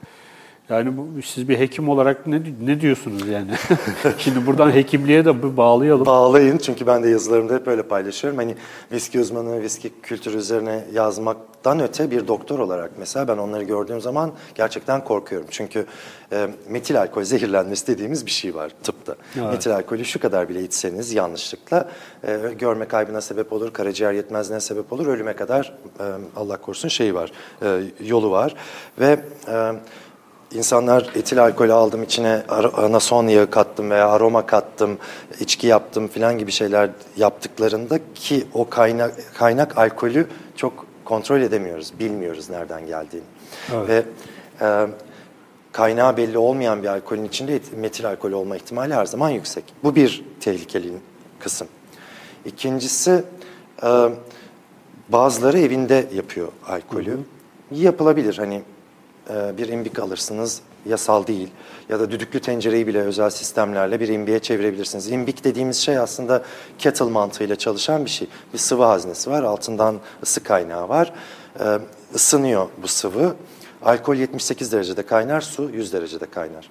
[0.69, 3.51] Yani bu, siz bir hekim olarak ne ne diyorsunuz yani?
[4.17, 6.05] Şimdi buradan hekimliğe de bağlayalım.
[6.05, 8.39] Bağlayın çünkü ben de yazılarımda hep böyle paylaşıyorum.
[8.39, 8.55] Hani
[8.91, 14.31] viski uzmanı, viski kültürü üzerine yazmaktan öte bir doktor olarak mesela ben onları gördüğüm zaman
[14.55, 15.47] gerçekten korkuyorum.
[15.51, 15.85] Çünkü
[16.31, 19.15] e, metil alkol zehirlenmesi dediğimiz bir şey var tıpta.
[19.39, 19.51] Evet.
[19.51, 21.89] Metil alkolü şu kadar bile içseniz yanlışlıkla
[22.27, 26.03] e, görme kaybına sebep olur, karaciğer yetmezliğine sebep olur, ölüme kadar e,
[26.35, 28.55] Allah korusun şeyi var, e, yolu var.
[28.99, 29.71] Ve e,
[30.53, 32.43] İnsanlar etil alkolü aldım içine
[32.77, 34.97] anason yağı kattım veya aroma kattım,
[35.39, 42.49] içki yaptım filan gibi şeyler yaptıklarında ki o kaynak, kaynak alkolü çok kontrol edemiyoruz, bilmiyoruz
[42.49, 43.23] nereden geldiğini.
[43.87, 44.03] Ve
[44.61, 44.87] e,
[45.71, 49.63] kaynağı belli olmayan bir alkolün içinde et- metil alkol olma ihtimali her zaman yüksek.
[49.83, 50.91] Bu bir tehlikeli
[51.39, 51.67] kısım.
[52.45, 53.23] İkincisi
[53.83, 54.09] e,
[55.09, 57.19] bazıları evinde yapıyor alkolü.
[57.71, 58.61] Yapılabilir hani
[59.29, 61.49] e, bir imbik alırsınız yasal değil
[61.89, 65.11] ya da düdüklü tencereyi bile özel sistemlerle bir imbiğe çevirebilirsiniz.
[65.11, 66.43] İmbik dediğimiz şey aslında
[66.79, 68.27] kettle mantığıyla çalışan bir şey.
[68.53, 71.13] Bir sıvı haznesi var altından ısı kaynağı var.
[71.59, 71.79] E,
[72.15, 73.35] ısınıyor bu sıvı.
[73.85, 76.69] Alkol 78 derecede kaynar, su 100 derecede kaynar.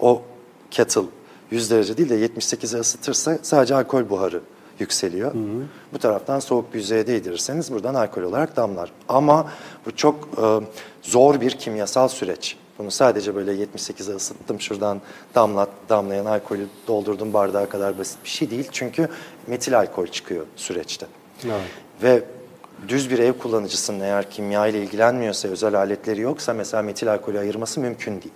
[0.00, 0.22] O
[0.70, 1.02] kettle
[1.50, 4.40] 100 derece değil de 78'e ısıtırsa sadece alkol buharı
[4.82, 5.32] yükseliyor.
[5.92, 8.92] Bu taraftan soğuk bir yüzeye değdirirseniz buradan alkol olarak damlar.
[9.08, 9.50] Ama
[9.86, 10.44] bu çok e,
[11.02, 12.56] zor bir kimyasal süreç.
[12.78, 15.00] Bunu sadece böyle 78'e ısıttım şuradan
[15.34, 18.68] damlat damlayan alkolü doldurdum bardağa kadar basit bir şey değil.
[18.72, 19.08] Çünkü
[19.46, 21.06] metil alkol çıkıyor süreçte.
[22.02, 22.22] Ve
[22.88, 27.80] düz bir ev kullanıcısının eğer kimya ile ilgilenmiyorsa, özel aletleri yoksa mesela metil alkolü ayırması
[27.80, 28.34] mümkün değil.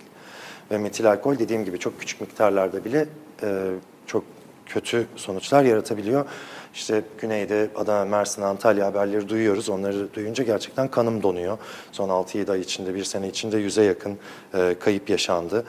[0.71, 3.05] Ve metil alkol dediğim gibi çok küçük miktarlarda bile
[3.43, 3.69] e,
[4.05, 4.23] çok
[4.69, 6.25] kötü sonuçlar yaratabiliyor.
[6.73, 9.69] İşte güneyde Adana, Mersin, Antalya haberleri duyuyoruz.
[9.69, 11.57] Onları duyunca gerçekten kanım donuyor.
[11.91, 14.17] Son 6-7 ay içinde, bir sene içinde yüze yakın
[14.53, 15.65] e, kayıp yaşandı.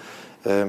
[0.47, 0.67] E,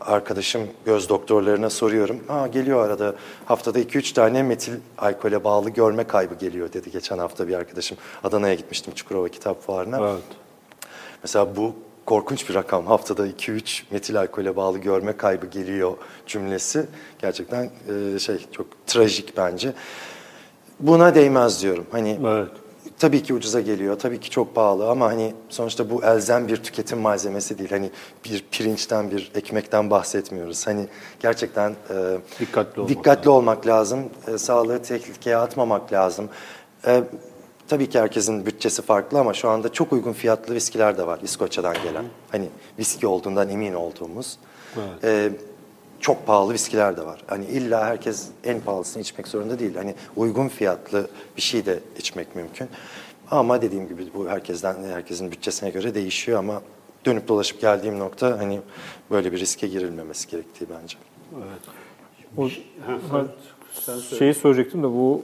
[0.00, 2.20] arkadaşım göz doktorlarına soruyorum.
[2.28, 7.48] Aa, geliyor arada haftada 2-3 tane metil alkole bağlı görme kaybı geliyor dedi geçen hafta
[7.48, 7.98] bir arkadaşım.
[8.24, 9.98] Adana'ya gitmiştim Çukurova Kitap Fuarı'na.
[9.98, 10.22] Evet.
[11.22, 11.74] Mesela bu
[12.10, 12.86] korkunç bir rakam.
[12.86, 15.92] Haftada 2-3 metil alkole bağlı görme kaybı geliyor
[16.26, 16.86] cümlesi.
[17.18, 17.70] Gerçekten
[18.14, 19.72] e, şey çok trajik bence.
[20.80, 21.86] Buna değmez diyorum.
[21.90, 22.48] Hani Evet.
[22.98, 26.98] tabii ki ucuza geliyor, tabii ki çok pahalı ama hani sonuçta bu elzem bir tüketim
[26.98, 27.70] malzemesi değil.
[27.70, 27.90] Hani
[28.24, 30.66] bir pirinçten, bir ekmekten bahsetmiyoruz.
[30.66, 30.86] Hani
[31.20, 34.00] gerçekten e, Dikkatli olmak dikkatli olmak lazım.
[34.34, 36.28] E, sağlığı tehlikeye atmamak lazım.
[36.86, 37.02] E,
[37.70, 41.74] tabii ki herkesin bütçesi farklı ama şu anda çok uygun fiyatlı viskiler de var İskoçya'dan
[41.84, 42.04] gelen.
[42.32, 44.38] Hani viski olduğundan emin olduğumuz.
[45.04, 45.30] E,
[46.00, 47.22] çok pahalı viskiler de var.
[47.26, 49.74] Hani illa herkes en pahalısını içmek zorunda değil.
[49.76, 51.06] Hani uygun fiyatlı
[51.36, 52.68] bir şey de içmek mümkün.
[53.30, 56.62] Ama dediğim gibi bu herkesten herkesin bütçesine göre değişiyor ama
[57.04, 58.60] dönüp dolaşıp geldiğim nokta hani
[59.10, 60.96] böyle bir riske girilmemesi gerektiği bence.
[62.36, 62.44] O,
[62.86, 63.24] Ha,
[63.74, 64.18] sen söyle.
[64.18, 65.22] şeyi soracaktım da bu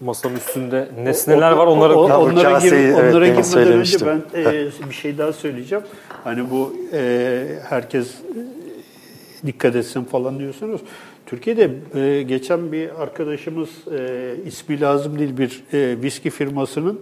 [0.00, 4.22] masanın üstünde nesneler var onlara O- o- onlara, gir, kaseyi, evet, onlara girmeden önce ben
[4.34, 5.84] e, bir şey daha söyleyeceğim.
[6.24, 10.80] Hani bu e, herkes e, dikkat etsin falan diyorsunuz.
[11.26, 17.00] Türkiye'de e, geçen bir arkadaşımız e, ismi lazım değil bir e, viski firmasının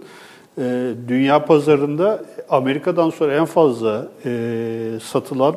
[0.57, 4.31] e, dünya pazarında Amerika'dan sonra en fazla e,
[5.03, 5.55] satılan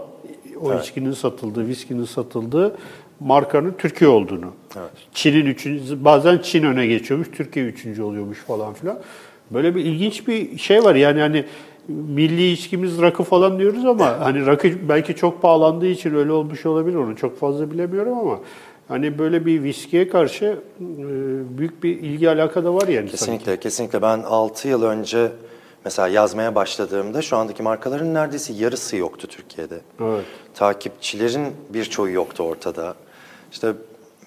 [0.62, 2.76] o içkinin satıldığı, viskinin satıldığı
[3.20, 4.52] markanın Türkiye olduğunu.
[5.14, 8.98] Çin'in üçüncü, bazen Çin öne geçiyormuş, Türkiye üçüncü oluyormuş falan filan.
[9.50, 11.44] Böyle bir ilginç bir şey var yani hani
[11.88, 16.96] milli içkimiz rakı falan diyoruz ama hani rakı belki çok pahalandığı için öyle olmuş olabilir
[16.96, 18.40] onu çok fazla bilemiyorum ama
[18.88, 20.58] hani böyle bir viskiye karşı e,
[21.58, 23.10] büyük bir ilgi alaka da var yani sanki.
[23.10, 24.02] Kesinlikle, kesinlikle.
[24.02, 25.32] Ben 6 yıl önce
[25.84, 29.80] mesela yazmaya başladığımda şu andaki markaların neredeyse yarısı yoktu Türkiye'de.
[30.00, 30.24] Evet.
[30.54, 32.94] Takipçilerin birçoğu yoktu ortada.
[33.52, 33.72] İşte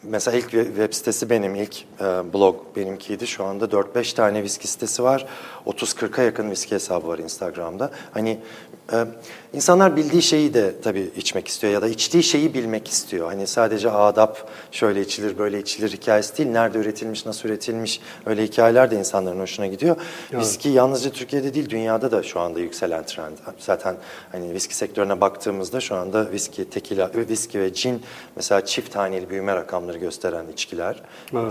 [0.04, 3.28] mesela ilk we- web sitesi benim, ilk e, blog benimkiydi.
[3.28, 5.26] Şu anda 4-5 tane viski sitesi var.
[5.66, 7.92] 30-40'a yakın viski hesabı var Instagram'da.
[8.12, 8.40] Hani
[8.94, 9.06] e,
[9.54, 13.28] insanlar bildiği şeyi de tabii içmek istiyor ya da içtiği şeyi bilmek istiyor.
[13.28, 16.50] Hani sadece adap şöyle içilir, böyle içilir hikayesi değil.
[16.50, 19.96] Nerede üretilmiş, nasıl üretilmiş öyle hikayeler de insanların hoşuna gidiyor.
[20.34, 23.38] Viski yalnızca Türkiye'de değil, dünyada da şu anda yükselen trend.
[23.60, 23.96] Zaten
[24.32, 28.02] hani viski sektörüne baktığımızda şu anda viski, tekila, viski ve cin
[28.36, 31.02] mesela çift taneli büyüme rakamları gösteren içkiler,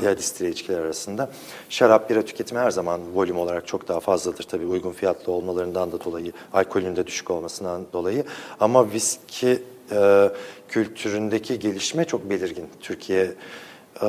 [0.00, 1.30] diğer distile içkiler arasında.
[1.68, 6.04] Şarap, bira tüketimi her zaman volüm olarak çok daha fazladır tabii uygun fiyatlı olmalarından da
[6.04, 8.24] dolayı, alkolün de düşük olmasından dolayı.
[8.60, 10.30] Ama viski e,
[10.68, 12.68] kültüründeki gelişme çok belirgin.
[12.80, 13.30] Türkiye
[14.02, 14.06] e,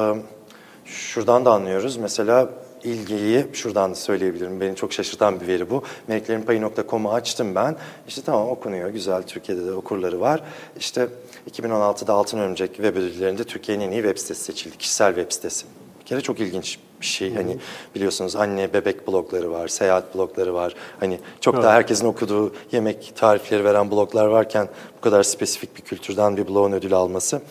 [0.86, 1.98] şuradan da anlıyoruz.
[1.98, 2.50] Mesela
[2.84, 4.62] ilgiyi şuradan da söyleyebilirim.
[4.62, 5.84] Beni çok şaşırtan bir veri bu.
[6.08, 7.76] Meleklerinpayı.com'u açtım ben.
[8.08, 8.90] İşte tamam okunuyor.
[8.90, 9.24] Güzel.
[9.24, 10.44] Türkiye'de de okurları var.
[10.80, 11.08] İşte
[11.52, 14.78] 2016'da Altın Örümcek web ödüllerinde Türkiye'nin en iyi web sitesi seçildi.
[14.78, 15.66] Kişisel web sitesi.
[16.00, 17.36] Bir kere çok ilginç bir şey.
[17.36, 17.58] Hani
[17.96, 20.76] biliyorsunuz anne bebek blogları var, seyahat blogları var.
[21.00, 26.38] Hani çok daha herkesin okuduğu yemek tarifleri veren bloglar varken bu kadar spesifik bir kültürden
[26.38, 27.42] bir blogun ödül alması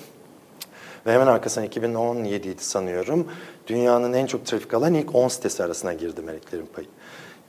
[1.07, 3.27] ve hemen arkasından 2017 idi sanıyorum.
[3.67, 6.89] Dünyanın en çok trafik alan ilk 10 sitesi arasına girdi Meleklerin Payı.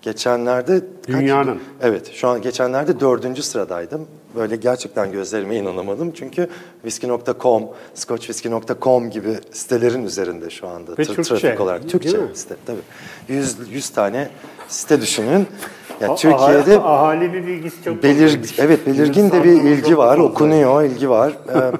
[0.04, 0.80] Geçenlerde...
[1.08, 1.60] kaç- Dünyanın.
[1.82, 4.08] Evet, şu an geçenlerde dördüncü sıradaydım.
[4.36, 6.12] Böyle gerçekten gözlerime inanamadım.
[6.12, 6.48] Çünkü
[6.82, 7.63] whisky.com,
[7.94, 10.92] scotchwhisky.com gibi sitelerin üzerinde şu anda.
[10.92, 11.89] Ve Türkçe, Trafik olarak.
[11.89, 12.80] Türkçe site tabii.
[13.28, 14.30] 100, 100 tane
[14.68, 15.48] site düşünün.
[16.02, 20.84] Ya A- Türkiye'de aha- ahalinin ilgisi çok Belir, evet belirgin de bir ilgi var, okunuyor,
[20.84, 21.34] ilgi var.
[21.56, 21.72] Ee,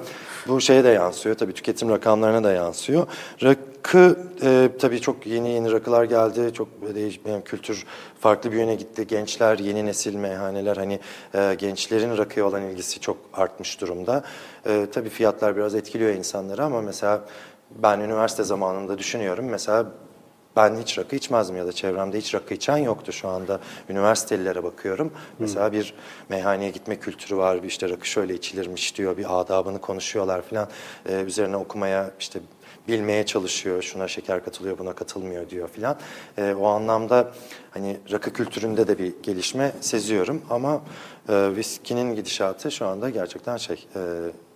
[0.48, 3.06] bu şeye de yansıyor, tabii tüketim rakamlarına da yansıyor.
[3.84, 7.86] Rakı, e, tabii çok yeni yeni rakılar geldi, çok değiş, yani kültür
[8.20, 9.06] farklı bir yöne gitti.
[9.06, 11.00] Gençler, yeni nesil meyhaneler, hani
[11.34, 14.24] e, gençlerin rakıya olan ilgisi çok artmış durumda.
[14.66, 17.24] E, tabii fiyatlar biraz etkiliyor insanları ama mesela
[17.70, 19.86] ben üniversite zamanında düşünüyorum, mesela
[20.56, 23.60] ben hiç rakı içmezdim ya da çevremde hiç rakı içen yoktu şu anda.
[23.88, 25.12] Üniversitelilere bakıyorum.
[25.38, 25.94] Mesela bir
[26.28, 27.62] meyhaneye gitme kültürü var.
[27.62, 29.16] Bir işte rakı şöyle içilirmiş diyor.
[29.16, 30.68] Bir adabını konuşuyorlar falan.
[31.08, 32.40] Ee, üzerine okumaya işte
[32.88, 33.82] bilmeye çalışıyor.
[33.82, 35.96] Şuna şeker katılıyor, buna katılmıyor diyor filan.
[36.38, 37.30] Ee, o anlamda
[37.70, 40.82] hani rakı kültüründe de bir gelişme seziyorum ama
[41.28, 44.00] e, viskinin gidişatı şu anda gerçekten şey e,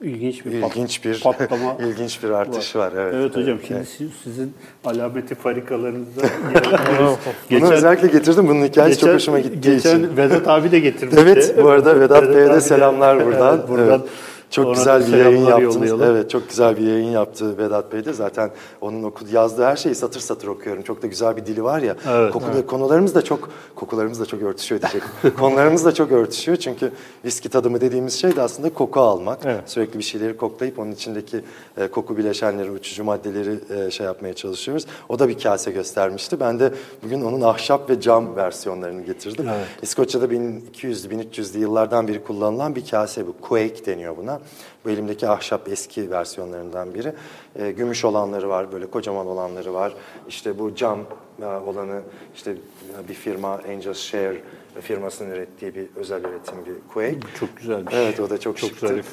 [0.03, 2.93] İlginç bir ilginç bir patlama ilginç bir artış var.
[2.97, 3.15] Evet.
[3.17, 3.67] Evet hocam evet.
[3.69, 6.21] şimdi siz- sizin alameti farikalarınızda
[7.51, 8.49] Bunu özellikle getirdim.
[8.49, 10.17] Bunun hikayesi çok hoşuma gittiği geçen için.
[10.17, 11.23] Vedat abi de getirmişti.
[11.23, 13.59] Evet, bu arada Vedat Bey'e de selamlar buradan.
[13.59, 14.03] Evet, buradan
[14.51, 15.75] Çok Ona güzel bir yayın yaptınız.
[15.77, 16.03] yollayalım.
[16.17, 18.13] Evet, çok güzel bir yayın yaptı Vedat Bey de.
[18.13, 20.83] Zaten onun okudu, yazdığı her şeyi satır satır okuyorum.
[20.83, 21.97] Çok da güzel bir dili var ya.
[22.09, 25.03] Evet, Koku- Konularımız da çok kokularımız da çok örtüşüyor diyecek.
[25.39, 26.93] Konularımız da çok örtüşüyor çünkü
[27.25, 29.39] viski tadımı dediğimiz şey de aslında koku almak.
[29.45, 29.61] Evet.
[29.67, 31.41] Sürekli bir şeyleri koklayıp onun içindeki
[31.77, 34.87] e, koku bileşenleri, uçucu maddeleri e, şey yapmaya çalışıyoruz.
[35.09, 36.41] O da bir kase göstermişti.
[36.41, 36.73] Ben de
[37.05, 39.47] bugün onun ahşap ve cam versiyonlarını getirdim.
[39.49, 39.67] Evet.
[39.83, 43.35] İskoçya'da 1200'lü 1300'lü yıllardan beri kullanılan bir kase bu.
[43.41, 44.38] Quake deniyor buna.
[44.85, 47.13] Bu elimdeki ahşap eski versiyonlarından biri.
[47.57, 49.93] E, gümüş olanları var, böyle kocaman olanları var.
[50.29, 51.01] İşte bu cam
[51.43, 52.01] e, olanı
[52.35, 54.37] işte e, bir firma Angel Share
[54.81, 57.21] firmasının ürettiği bir özel üretim bir Quake.
[57.41, 57.95] Çok güzelmiş.
[57.97, 58.89] Evet o da çok, Çok şıktı.
[58.89, 59.07] zarif.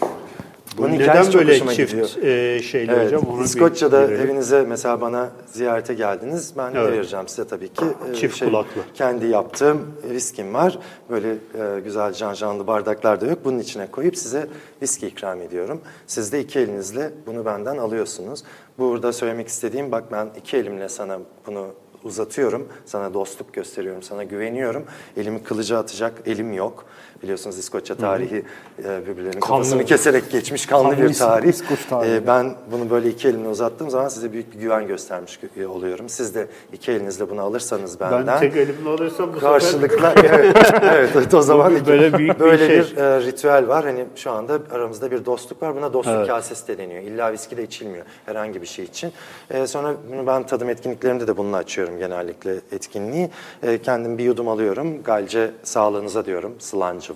[0.78, 2.24] Bunun neden böyle çift gidiyor.
[2.24, 3.22] e, şeyli Evet, hocam?
[3.30, 4.26] Onu bir İskoçya'da girelim.
[4.26, 6.54] evinize mesela bana ziyarete geldiniz.
[6.58, 6.92] Ben ne Evet.
[6.94, 7.86] vereceğim size tabii ki.
[8.12, 8.82] Ee, Çift kulaklı.
[8.94, 10.80] Kendi yaptığım viskim var.
[11.10, 13.40] Böyle e, güzel cancanlı bardaklar da yok.
[13.46, 14.48] Bunun içine koyup size
[14.82, 15.82] viski ikram ediyorum.
[16.08, 18.44] Siz de iki elinizle bunu benden alıyorsunuz.
[18.78, 21.68] Burada söylemek istediğim bak ben iki elimle sana bunu
[22.04, 22.68] uzatıyorum.
[22.86, 24.84] Sana dostluk gösteriyorum, sana güveniyorum.
[25.18, 26.86] Elimi kılıca atacak elim yok.
[27.26, 28.44] Biliyorsunuz İskoçya tarihi
[28.84, 29.42] e, birbirlerinin Kanlı.
[29.42, 31.48] kafasını keserek geçmiş kanlı, Kanlı bir tarih.
[31.50, 32.14] İskoç tarihi.
[32.16, 36.10] E, ben bunu böyle iki elimle uzattığım zaman size büyük bir güven göstermiş gö- oluyorum.
[36.10, 38.28] Siz de iki elinizle bunu alırsanız benden.
[38.28, 42.40] Ben tek elimle alırsam bu Karşılıklı evet, evet, evet o zaman iki- Böyle büyük bir
[42.40, 42.78] böyle şey.
[42.80, 43.86] bir e, ritüel var.
[43.86, 45.76] Hani şu anda aramızda bir dostluk var.
[45.76, 46.28] Buna dostluk Evet.
[46.28, 47.04] kasesi de deniyor.
[47.04, 49.12] İlla viski de içilmiyor herhangi bir şey için.
[49.52, 53.30] E, sonra bunu ben tadım etkinliklerimde de bununla açıyorum genellikle etkinliği.
[53.64, 55.04] E, kendim bir yudum alıyorum.
[55.04, 56.56] Galce sağlığınıza diyorum.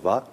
[0.03, 0.23] Slancıva.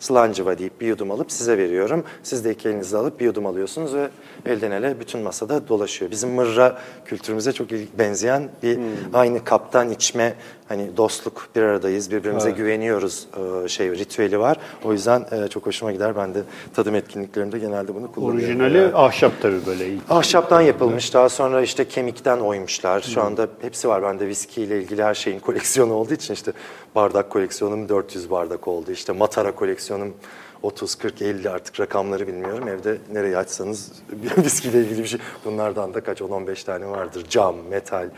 [0.00, 2.04] Slancıva deyip bir yudum alıp size veriyorum.
[2.22, 4.08] Siz de iki elinizle alıp bir yudum alıyorsunuz ve
[4.46, 6.10] elden ele bütün masada dolaşıyor.
[6.10, 8.84] Bizim mırra kültürümüze çok benzeyen bir Hmm.
[9.12, 10.34] aynı kaptan içme
[10.70, 13.26] hani dostluk bir aradayız birbirimize güveniyoruz
[13.64, 14.56] e, şey ritüeli var.
[14.84, 16.16] O yüzden e, çok hoşuma gider.
[16.16, 16.42] Ben de
[16.74, 18.44] tadım etkinliklerimde genelde bunu kullanıyorum.
[18.46, 18.94] Orijinali Yani.
[18.94, 19.84] ahşap tabii böyle.
[20.10, 21.14] Ahşaptan yapılmış.
[21.14, 23.00] Daha sonra işte kemikten oymuşlar.
[23.00, 24.02] Şu anda hepsi var.
[24.02, 26.52] Bende viski ile ilgili her şeyin koleksiyonu olduğu için işte
[26.94, 28.92] bardak koleksiyonum 400 bardak oldu.
[28.92, 30.14] İşte matara koleksiyonum
[30.62, 32.68] 30, 40, 50 artık rakamları bilmiyorum.
[32.68, 33.92] Evde nereye açsanız
[34.44, 35.20] viskiyle ilgili bir şey.
[35.44, 37.26] Bunlardan da kaç 10-15 tane vardır.
[37.30, 38.08] Cam, metal,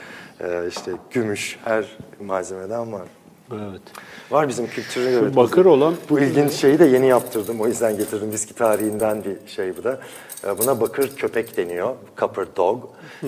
[0.41, 1.85] e, işte gümüş her
[2.23, 3.09] malzemeden var.
[3.53, 3.83] Evet.
[4.31, 5.09] Var bizim kültürü.
[5.09, 5.37] evet.
[5.37, 7.61] bakır olan- Bu ilginç şeyi de yeni yaptırdım.
[7.61, 8.33] O yüzden getirdim.
[8.33, 10.01] Viski tarihinden bir şey bu da.
[10.47, 11.95] Ee, Buna bakır köpek deniyor.
[12.19, 12.85] Copper dog.
[13.23, 13.27] Ee,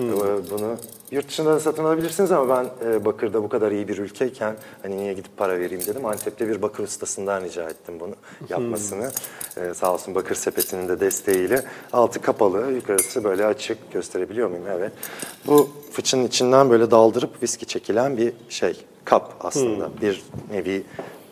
[0.51, 0.77] Bunu
[1.11, 4.97] yurt dışında da satın alabilirsiniz ama ben e, bakırda bu kadar iyi bir ülkeyken hani
[4.97, 6.05] niye gidip para vereyim dedim.
[6.05, 8.15] Antep'te bir bakır ustasından rica ettim bunu
[8.49, 9.11] yapmasını.
[9.57, 11.63] Ee, sağ olsun bakır sepetinin de desteğiyle.
[11.93, 13.91] Altı kapalı, yukarısı böyle açık.
[13.93, 14.65] Gösterebiliyor muyum?
[14.77, 14.91] Evet.
[15.47, 18.85] Bu fıçının içinden böyle daldırıp viski çekilen bir şey.
[19.05, 19.89] Kap aslında.
[20.01, 20.83] Bir nevi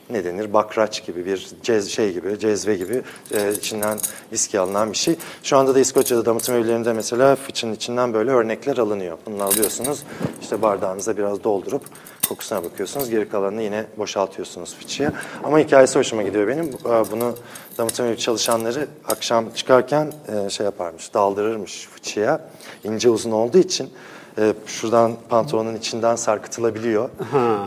[0.09, 3.01] ne denir bakraç gibi bir cez şey gibi cezve gibi
[3.33, 3.99] e, içinden
[4.31, 5.15] viski alınan bir şey.
[5.43, 9.17] Şu anda da İskoçya'da damıtım evlerinde mesela fıçının içinden böyle örnekler alınıyor.
[9.25, 10.03] Bunu alıyorsunuz
[10.41, 11.81] işte bardağınıza biraz doldurup
[12.29, 13.09] kokusuna bakıyorsunuz.
[13.09, 15.13] Geri kalanını yine boşaltıyorsunuz fıçıya.
[15.43, 16.65] Ama hikayesi hoşuma gidiyor benim.
[16.65, 17.35] E, Bunu
[17.77, 20.13] damıtım evi çalışanları akşam çıkarken
[20.45, 22.41] e, şey yaparmış daldırırmış fıçıya.
[22.83, 23.89] ince uzun olduğu için
[24.37, 27.09] e, şuradan pantolonun içinden sarkıtılabiliyor.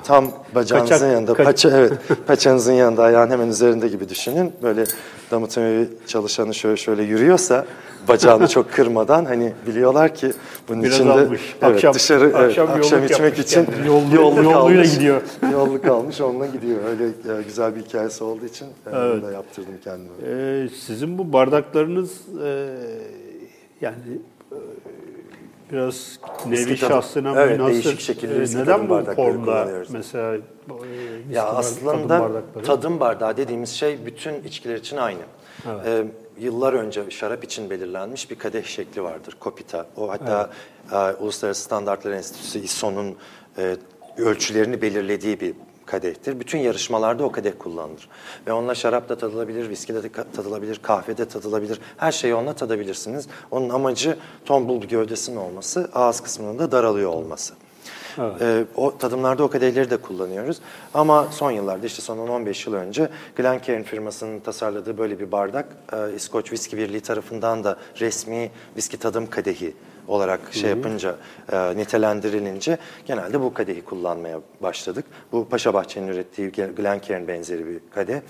[0.05, 1.92] Tam bacağınızın Kaçak- yanında, kaç- paça evet,
[2.26, 4.52] paçanızın yanında, ayağın hemen üzerinde gibi düşünün.
[4.62, 4.85] Böyle
[5.31, 7.64] damıtım çalışanı şöyle şöyle yürüyorsa
[8.09, 10.33] bacağını çok kırmadan hani biliyorlar ki
[10.68, 11.40] bunun Biraz içinde almış.
[11.62, 13.87] evet, Akşam- dışarı evet, akşam akşam, yolluk içmek için kendine.
[13.87, 14.94] Yollu- yolluk yolluyla almış.
[14.94, 15.20] gidiyor.
[15.52, 16.79] yolluk almış onunla gidiyor.
[16.88, 20.11] Öyle e, güzel bir hikayesi olduğu için e, onu da yaptırdım kendime.
[20.26, 22.11] Ee, sizin bu bardaklarınız
[22.44, 22.66] e,
[23.81, 23.94] yani
[25.72, 27.74] biraz nevi şahsına Evet, münhasır.
[27.74, 30.40] değişik şekilde E, neden tadım bu formda mesela e,
[31.33, 33.00] Ya aslında tadım tadım, bardakları?
[33.00, 35.20] bardağı dediğimiz şey bütün içkiler için aynı.
[35.87, 36.05] Ee,
[36.38, 39.87] yıllar önce şarap için belirlenmiş bir kadeh şekli vardır, kopita.
[39.96, 40.50] O hatta
[40.92, 43.16] e, Uluslararası Standartlar Enstitüsü ISO'nun
[43.59, 43.76] e,
[44.18, 45.55] ölçülerini belirlediği bir
[45.87, 46.40] kadehtir.
[46.40, 48.09] Bütün yarışmalarda o kadeh kullanılır.
[48.46, 51.81] Ve onunla şarap da tadılabilir, viski de tadılabilir, kahve de tadılabilir.
[51.96, 53.29] Her şeyi onunla tadabilirsiniz.
[53.51, 57.55] Onun amacı tombul bir gövdesinin olması, ağız kısmının da daralıyor olması.
[58.18, 60.59] Ee, o tadımlarda o kadehleri de kullanıyoruz.
[60.94, 66.14] Ama son yıllarda işte son 10-15 yıl önce Glencairn firmasının tasarladığı böyle bir bardak e,
[66.16, 69.75] İskoç Viski Birliği tarafından da resmi viski tadım kadehi
[70.08, 71.16] olarak şey yapınca,
[71.52, 75.04] e, nitelendirilince genelde bu kadehi kullanmaya başladık.
[75.32, 78.20] Bu Paşa Bahçe'nin ürettiği Glencairn benzeri bir kadeh.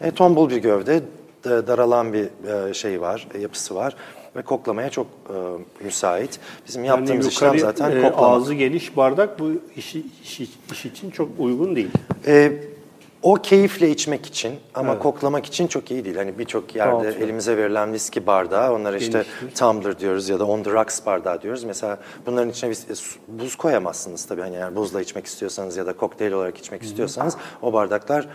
[0.00, 1.00] E, tombul bir gövde,
[1.44, 2.24] da- daralan bir
[2.70, 3.96] e, şey var, e, yapısı var
[4.36, 6.40] ve koklamaya çok e, müsait.
[6.66, 8.36] Bizim Yani yaptığımız işlem yukarı, zaten e, koklamak.
[8.36, 9.94] ağzı geniş bardak bu iş,
[10.24, 10.40] iş,
[10.72, 11.88] iş için çok uygun değil.
[12.26, 12.52] Ee,
[13.24, 16.16] O keyifle içmek için ama koklamak için çok iyi değil.
[16.16, 17.16] Hani birçok yerde Dağıtıyor.
[17.16, 21.64] elimize verilen viski bardağı, onlara işte tumbler diyoruz ya da on the rocks bardağı diyoruz.
[21.64, 22.74] Mesela bunların içine e,
[23.28, 24.40] buz koyamazsınız tabii.
[24.40, 28.28] Hani eğer buzla içmek istiyorsanız ya da kokteyl olarak içmek istiyorsanız o bardaklar,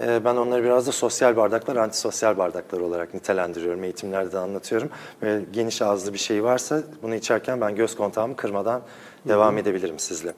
[0.00, 3.84] e, ben onları biraz da sosyal bardaklar, antisosyal bardaklar olarak nitelendiriyorum.
[3.84, 4.90] Eğitimlerde de anlatıyorum.
[5.22, 8.82] Böyle geniş ağızlı bir şey varsa bunu içerken ben göz kontağımı kırmadan
[9.28, 10.34] devam edebilirim sizle.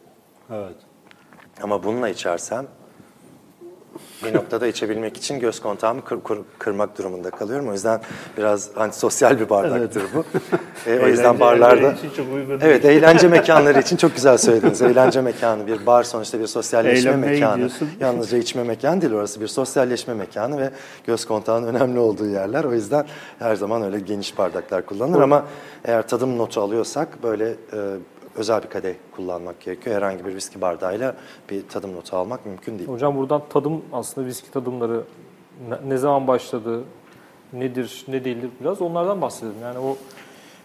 [0.52, 0.76] Evet.
[1.62, 2.66] Ama bununla içersem
[4.24, 7.68] bir noktada içebilmek için göz kontağımı kır- kır- kırmak durumunda kalıyorum.
[7.68, 8.00] O yüzden
[8.38, 10.24] biraz antisosyal bir bardaktır bu.
[10.90, 11.92] E, o yüzden barlarda...
[11.92, 14.82] için çok uygun Evet, eğlence mekanları için çok güzel söylediniz.
[14.82, 17.52] Eğlence mekanı, bir bar sonuçta bir sosyalleşme Eğlenmeye mekanı.
[17.54, 17.88] gidiyorsun.
[18.00, 20.70] Yalnızca içme mekanı değil, orası bir sosyalleşme mekanı ve
[21.06, 22.64] göz kontağının önemli olduğu yerler.
[22.64, 23.06] O yüzden
[23.38, 25.44] her zaman öyle geniş bardaklar kullanılır ama
[25.84, 27.78] eğer tadım notu alıyorsak böyle e,
[28.36, 29.96] özel bir kadeh kullanmak gerekiyor.
[29.96, 31.16] Herhangi bir viski bardağıyla
[31.50, 32.88] bir tadım notu almak mümkün değil.
[32.88, 35.04] Hocam buradan tadım aslında viski tadımları
[35.86, 36.84] ne, zaman başladı,
[37.52, 39.56] nedir, ne değildir biraz onlardan bahsedelim.
[39.62, 39.96] Yani o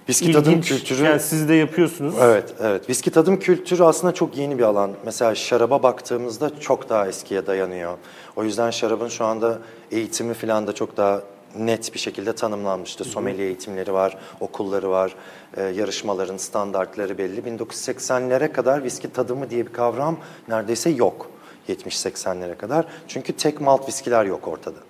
[0.10, 2.16] Viski tadım ilginç, kültürü yani siz de yapıyorsunuz.
[2.22, 2.90] Evet, evet.
[2.90, 4.92] Viski tadım kültürü aslında çok yeni bir alan.
[5.06, 7.98] Mesela şaraba baktığımızda çok daha eskiye dayanıyor.
[8.36, 9.60] O yüzden şarabın şu anda
[9.92, 11.22] eğitimi falan da çok daha
[11.58, 13.04] net bir şekilde tanımlanmıştı.
[13.04, 15.16] Sommelier eğitimleri var, okulları var,
[15.58, 17.42] e, yarışmaların standartları belli.
[17.42, 21.32] 1980'lere kadar viski tadımı diye bir kavram neredeyse yok.
[21.68, 22.86] 70-80'lere kadar.
[23.08, 24.89] Çünkü tek malt viskiler yok ortada.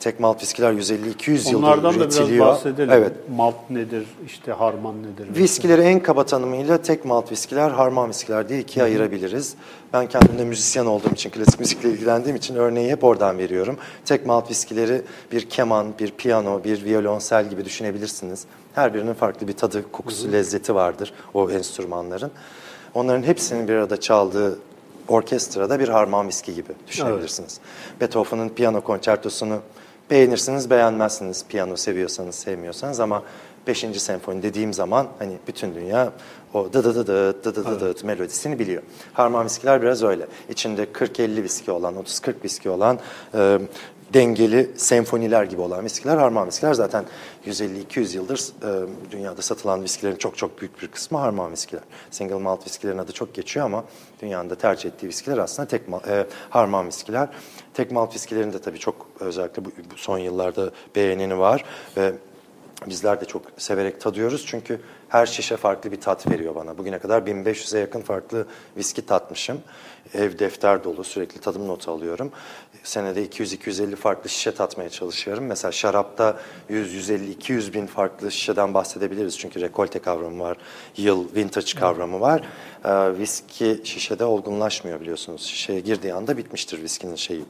[0.00, 2.46] Tek malt viskiler 150-200 yıldır Onlardan da biraz üretiliyor.
[2.46, 2.90] bahsedelim.
[2.92, 3.12] Evet.
[3.36, 5.36] Malt nedir, işte harman nedir?
[5.36, 9.54] Viskileri en kaba tanımıyla tek malt viskiler, harman viskiler diye ikiye ayırabiliriz.
[9.92, 13.76] Ben kendim de müzisyen olduğum için, klasik müzikle ilgilendiğim için örneği hep oradan veriyorum.
[14.04, 18.44] Tek malt viskileri bir keman, bir piyano, bir violonsel gibi düşünebilirsiniz.
[18.74, 22.30] Her birinin farklı bir tadı, kokusu, lezzeti vardır o enstrümanların.
[22.94, 24.58] Onların hepsinin bir arada çaldığı
[25.08, 27.58] orkestrada bir harman viski gibi düşünebilirsiniz.
[28.00, 29.58] Beethoven'ın piyano konçertosunu
[30.10, 33.22] Beğenirsiniz, beğenmezsiniz piyano seviyorsanız, sevmiyorsanız ama
[33.66, 33.78] 5.
[33.78, 36.12] senfoni dediğim zaman hani bütün dünya
[36.54, 38.02] o dı dı dı dı dı dı dı, evet.
[38.02, 38.82] dı melodisini biliyor.
[39.12, 40.26] Harman viskiler biraz öyle.
[40.48, 42.98] İçinde 40-50 viski olan, 30-40 viski olan
[44.14, 46.74] dengeli senfoniler gibi olan viskiler harman viskiler.
[46.74, 47.04] Zaten
[47.46, 51.82] 150-200 yıldır e, dünyada satılan viskilerin çok çok büyük bir kısmı harman viskiler.
[52.10, 53.84] Single malt viskilerin adı çok geçiyor ama
[54.22, 57.28] dünyanın da tercih ettiği viskiler aslında tek e, harman viskiler.
[57.74, 61.64] Tek malt viskilerin de tabii çok özellikle bu, bu son yıllarda beğeneni var
[61.96, 62.12] ve
[62.86, 66.78] Bizler de çok severek tadıyoruz çünkü her şişe farklı bir tat veriyor bana.
[66.78, 68.46] Bugüne kadar 1500'e yakın farklı
[68.76, 69.60] viski tatmışım.
[70.14, 72.32] Ev defter dolu sürekli tadım notu alıyorum.
[72.84, 75.44] Senede 200-250 farklı şişe tatmaya çalışıyorum.
[75.44, 76.38] Mesela şarapta
[76.70, 79.38] 100-150-200 bin farklı şişeden bahsedebiliriz.
[79.38, 80.56] Çünkü rekolte kavramı var,
[80.96, 82.42] yıl, vintage kavramı var.
[82.84, 85.42] Ee, viski şişede olgunlaşmıyor biliyorsunuz.
[85.42, 87.44] Şişeye girdiği anda bitmiştir viskinin şeyi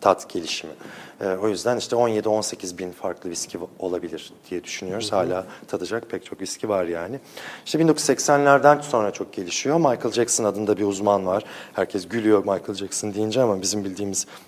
[0.00, 0.72] tat gelişimi.
[1.20, 5.12] Ee, o yüzden işte 17-18 bin farklı viski olabilir diye düşünüyoruz.
[5.12, 7.20] Hala tadacak pek çok viski var yani.
[7.66, 9.76] İşte 1980'lerden sonra çok gelişiyor.
[9.76, 11.44] Michael Jackson adında bir uzman var.
[11.72, 14.45] Herkes gülüyor Michael Jackson deyince ama bizim bildiğimiz e,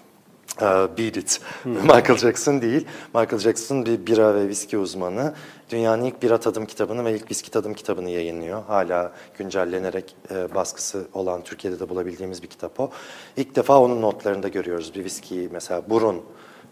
[0.61, 1.41] Beat It.
[1.65, 2.87] Michael Jackson değil.
[3.15, 5.35] Michael Jackson bir bira ve viski uzmanı.
[5.71, 8.63] Dünyanın ilk bira tadım kitabını ve ilk viski tadım kitabını yayınlıyor.
[8.65, 12.91] Hala güncellenerek e, baskısı olan Türkiye'de de bulabildiğimiz bir kitap o.
[13.37, 15.49] İlk defa onun notlarında görüyoruz bir viskiyi.
[15.53, 16.23] Mesela burun,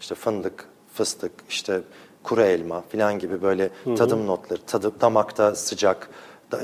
[0.01, 1.81] işte fındık, fıstık, işte
[2.23, 4.59] kuru elma falan gibi böyle tadım notları.
[4.67, 6.09] Tadı damakta sıcak,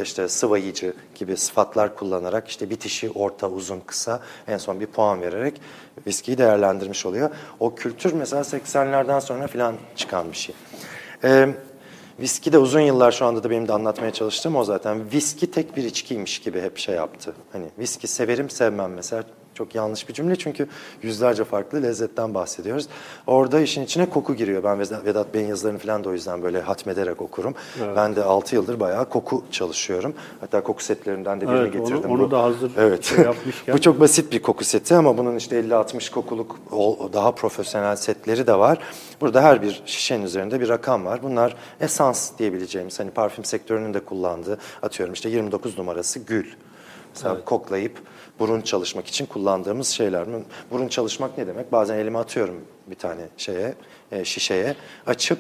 [0.04, 5.62] işte sıvayıcı gibi sıfatlar kullanarak işte bitişi orta, uzun, kısa en son bir puan vererek
[6.08, 7.30] viskiyi değerlendirmiş oluyor.
[7.60, 10.56] O kültür mesela 80'lerden sonra filan çıkan bir şey.
[11.24, 11.50] Ee,
[12.19, 15.12] viski de uzun yıllar şu anda da benim de anlatmaya çalıştığım o zaten.
[15.12, 17.34] Viski tek bir içkiymiş gibi hep şey yaptı.
[17.52, 19.24] Hani viski severim sevmem mesela
[19.56, 20.68] çok yanlış bir cümle çünkü
[21.02, 22.88] yüzlerce farklı lezzetten bahsediyoruz.
[23.28, 24.63] Orada işin içine koku giriyor.
[24.63, 27.54] Ben Vedat, Bey'in yazılarını falan da o yüzden böyle hatmederek okurum.
[27.96, 30.13] Ben de 6 yıldır bayağı koku çalışıyorum.
[30.42, 32.12] Hatta koku setlerinden de birini Evet, onu- getirdim.
[32.12, 33.04] onu Bu- da hazır evet.
[33.06, 33.76] şey yapmışken.
[33.76, 36.60] Bu çok basit bir koku seti ama bunun işte 50-60 kokuluk
[37.13, 38.78] daha profesyonel setleri de var.
[39.22, 41.24] Burada her bir şişenin üzerinde bir rakam var.
[41.24, 46.46] Bunlar esans diyebileceğimiz hani parfüm sektörünün de kullandığı atıyorum işte 29 numarası gül.
[47.13, 48.02] Mesela koklayıp
[48.39, 50.28] burun çalışmak için kullandığımız şeyler.
[50.71, 51.71] Burun çalışmak ne demek?
[51.71, 52.56] Bazen elime atıyorum
[52.88, 53.73] bir tane şeye,
[54.12, 54.76] e, şişeye,
[55.08, 55.39] açıp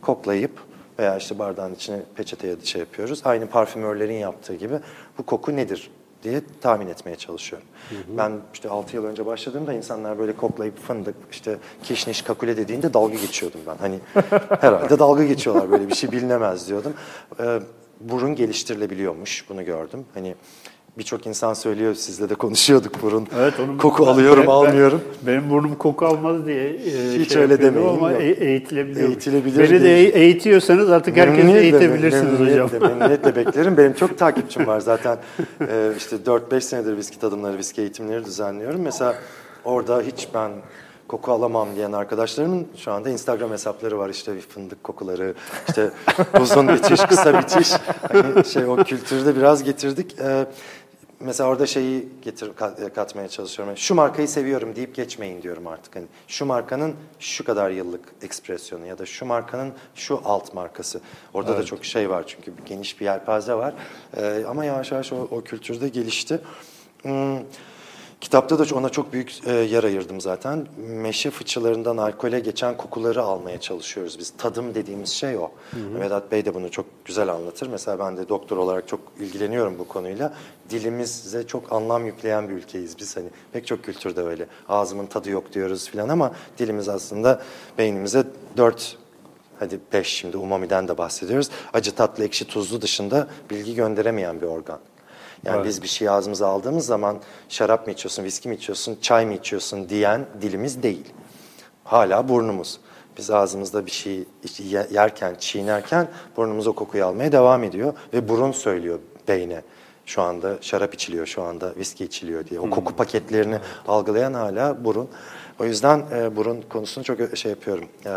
[0.00, 0.52] koklayıp
[0.98, 3.20] veya işte bardağın içine peçeteye şey yapıyoruz.
[3.24, 4.74] Aynı parfümörlerin yaptığı gibi
[5.18, 5.90] bu koku nedir
[6.22, 7.68] diye tahmin etmeye çalışıyorum.
[8.08, 13.14] Ben işte 6 yıl önce başladığımda insanlar böyle koklayıp fındık, işte kişniş, kakule dediğinde dalga
[13.14, 13.76] geçiyordum ben.
[13.76, 13.98] Hani
[14.60, 16.94] herhalde dalga geçiyorlar böyle bir şey bilinemez diyordum.
[17.40, 17.60] Ee,
[18.00, 20.04] burun geliştirilebiliyormuş bunu gördüm.
[20.14, 20.34] Hani
[20.98, 23.26] birçok insan söylüyor, sizle de konuşuyorduk burun.
[23.38, 25.00] Evet, onun koku alıyorum, ben- almıyorum.
[25.22, 29.08] Benim burnum koku almaz diye e, Hiç şey öyle demeyin, ama e- eğitilebiliyor.
[29.08, 32.46] Eğitilebilir Beni de eğitiyorsanız artık herkesi Memnuniyetle, eğitebilirsiniz hocam.
[32.48, 33.76] memnuniyetle, Memnuniyetle beklerim.
[33.76, 35.18] Benim çok takipçim var zaten.
[35.60, 38.80] Ee, işte 4-5 senedir viski tadımları, viski eğitimleri düzenliyorum.
[38.80, 39.14] Mesela
[39.64, 40.50] orada hiç ben
[41.08, 44.08] koku alamam diyen arkadaşlarımın şu anda Instagram hesapları var.
[44.08, 45.34] İşte bir fındık kokuları,
[45.68, 45.90] işte
[46.40, 47.72] uzun bitiş, kısa bitiş.
[48.12, 50.16] Hani şey o kültürde biraz getirdik.
[50.20, 50.46] Ee,
[51.20, 53.70] Mesela orada şeyi getir kat- katmaya çalışıyorum.
[53.70, 55.96] Yani Şu markayı seviyorum deyip geçmeyin diyorum artık.
[55.96, 61.00] Hani şu markanın şu kadar yıllık ekspresyonu ya da şu markanın şu alt markası.
[61.34, 63.74] Orada da çok şey var çünkü geniş bir yelpaze var.
[64.16, 66.40] Ee, ama yavaş yavaş o, o kültürde gelişti.
[67.02, 67.38] Hmm,
[68.20, 70.66] Kitapta da ona çok büyük e, yer ayırdım zaten.
[70.76, 74.32] Meşe fıçılarından alkole geçen kokuları almaya çalışıyoruz biz.
[74.38, 75.50] Tadım dediğimiz şey o.
[75.74, 77.66] Vedat Bey de bunu çok güzel anlatır.
[77.66, 80.34] Mesela ben de doktor olarak çok ilgileniyorum bu konuyla.
[80.70, 83.16] Dilimize çok anlam yükleyen bir ülkeyiz biz.
[83.16, 84.46] Hani pek çok kültürde öyle.
[84.68, 87.42] Ağzımın tadı yok diyoruz filan ama dilimiz aslında
[87.78, 88.24] beynimize
[88.56, 88.96] dört
[89.58, 91.50] Hadi beş şimdi umamiden de bahsediyoruz.
[91.72, 94.78] Acı, tatlı, ekşi, tuzlu dışında bilgi gönderemeyen bir organ.
[95.46, 97.16] Yani biz bir şey ağzımıza aldığımız zaman
[97.48, 101.12] şarap mı içiyorsun, viski mi içiyorsun, çay mı içiyorsun diyen dilimiz değil.
[101.84, 102.80] Hala burnumuz.
[103.18, 104.24] Biz ağzımızda bir şey
[104.90, 107.92] yerken, çiğnerken burnumuz o kokuyu almaya devam ediyor.
[108.12, 109.62] Ve burun söylüyor beyne.
[110.06, 112.60] Şu anda şarap içiliyor, şu anda viski içiliyor diye.
[112.60, 115.08] O koku paketlerini algılayan hala burun.
[115.60, 118.10] O yüzden e, burun konusunu çok ö- şey yapıyorum, e,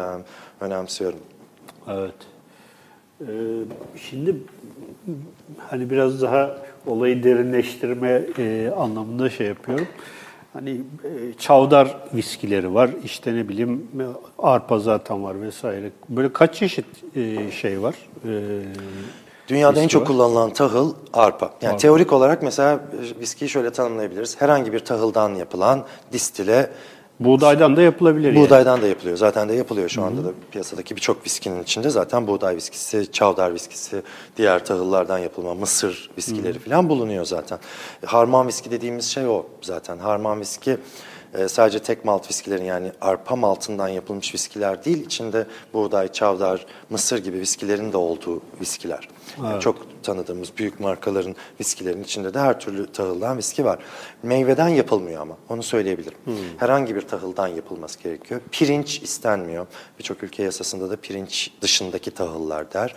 [0.61, 1.19] önemsiyorum.
[1.87, 2.13] Evet.
[3.21, 3.25] Ee,
[4.09, 4.35] şimdi
[5.69, 6.57] hani biraz daha
[6.87, 9.87] olayı derinleştirme e, anlamında şey yapıyorum.
[10.53, 10.69] Hani
[11.03, 14.05] e, çavdar viskileri var, işte ne bileyim e,
[14.39, 15.91] arpa zaten var vesaire.
[16.09, 17.95] Böyle kaç çeşit e, şey var?
[18.25, 18.31] E,
[19.47, 20.07] Dünyada en çok var.
[20.07, 21.53] kullanılan tahıl arpa.
[21.61, 24.41] Yani teorik olarak mesela e, viskiyi şöyle tanımlayabiliriz.
[24.41, 26.69] Herhangi bir tahıldan yapılan distile
[27.19, 28.45] buğdaydan da yapılabilir yani.
[28.45, 29.17] buğdaydan da yapılıyor.
[29.17, 34.01] Zaten de yapılıyor şu anda da piyasadaki birçok viskinin içinde zaten buğday viskisi, çavdar viskisi,
[34.37, 37.59] diğer tahıllardan yapılma mısır viskileri falan bulunuyor zaten.
[38.05, 39.97] Harman viski dediğimiz şey o zaten.
[39.97, 40.77] Harman viski
[41.33, 47.17] e, sadece tek malt viskilerin yani arpa maltından yapılmış viskiler değil, içinde buğday, çavdar, mısır
[47.23, 49.09] gibi viskilerin de olduğu viskiler.
[49.43, 53.79] Yani çok tanıdığımız büyük markaların viskilerin içinde de her türlü tahıldan viski var.
[54.23, 56.17] Meyveden yapılmıyor ama onu söyleyebilirim.
[56.57, 58.41] Herhangi bir tahıldan yapılması gerekiyor.
[58.51, 59.67] Pirinç istenmiyor.
[59.99, 62.95] Birçok ülke yasasında da pirinç dışındaki tahıllar der.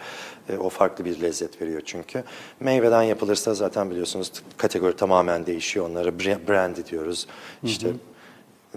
[0.49, 2.25] E, o farklı bir lezzet veriyor çünkü.
[2.61, 5.91] Meyveden yapılırsa zaten biliyorsunuz kategori tamamen değişiyor.
[5.91, 7.27] Onlara bra- brandy diyoruz.
[7.65, 7.89] İşte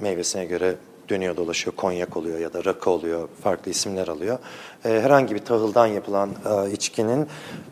[0.01, 0.75] meyvesine göre
[1.09, 4.39] dönüyor dolaşıyor, konyak oluyor ya da rakı oluyor, farklı isimler alıyor.
[4.85, 7.27] Ee, herhangi bir tahıldan yapılan e, içkinin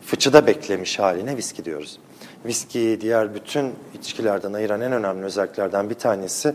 [0.06, 1.98] fıçıda beklemiş haline viski diyoruz.
[2.44, 6.54] Viskiyi diğer bütün içkilerden ayıran en önemli özelliklerden bir tanesi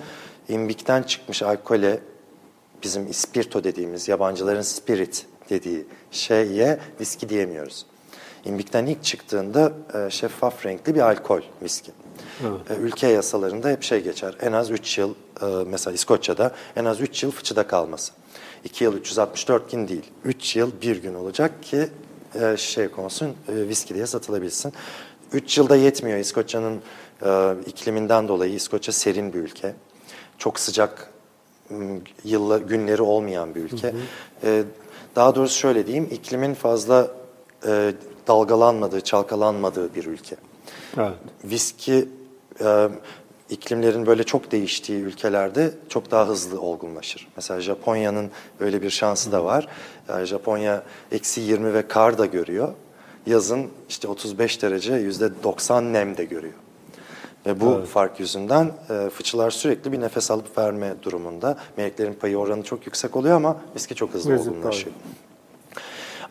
[0.49, 1.99] imbikten çıkmış alkole
[2.83, 7.85] bizim ispirto dediğimiz yabancıların spirit dediği şeye viski diyemiyoruz.
[8.45, 11.91] İmbikten ilk çıktığında e, şeffaf renkli bir alkol viski.
[12.69, 14.35] E, ülke yasalarında hep şey geçer.
[14.41, 18.11] En az 3 yıl e, mesela İskoçya'da en az 3 yıl fıçıda kalması.
[18.63, 20.05] 2 yıl 364 gün değil.
[20.25, 21.89] 3 yıl bir gün olacak ki
[22.41, 24.73] e, şey konsun viski diye satılabilsin.
[25.33, 26.81] 3 yılda yetmiyor İskoçya'nın
[27.65, 28.53] ikliminden dolayı.
[28.53, 29.73] İskoçya serin bir ülke.
[30.37, 31.11] Çok sıcak
[32.23, 33.93] yılla günleri olmayan bir ülke.
[34.43, 34.63] E,
[35.15, 37.07] daha doğrusu şöyle diyeyim, iklimin fazla
[37.67, 37.93] e,
[38.27, 40.35] dalgalanmadığı, çalkalanmadığı bir ülke.
[40.97, 41.13] Evet.
[41.43, 42.07] Viski
[42.61, 42.89] e,
[43.49, 47.27] iklimlerin böyle çok değiştiği ülkelerde çok daha hızlı olgunlaşır.
[47.35, 49.67] Mesela Japonya'nın böyle bir şansı da var.
[50.09, 52.73] Yani Japonya eksi 20 ve kar da görüyor.
[53.25, 56.53] Yazın işte 35 derece yüzde 90 nem de görüyor.
[57.45, 61.57] Ve bu fark yüzünden e, fıçılar sürekli bir nefes alıp verme durumunda.
[61.77, 64.95] Meleklerin payı oranı çok yüksek oluyor ama viski çok hızlı Hızlı, olgunlaşıyor.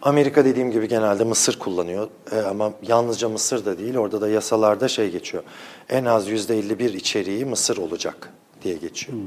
[0.02, 4.88] Amerika dediğim gibi genelde mısır kullanıyor E, ama yalnızca mısır da değil orada da yasalarda
[4.88, 5.42] şey geçiyor.
[5.88, 8.32] En az yüzde 51 içeriği mısır olacak
[8.62, 9.18] diye geçiyor.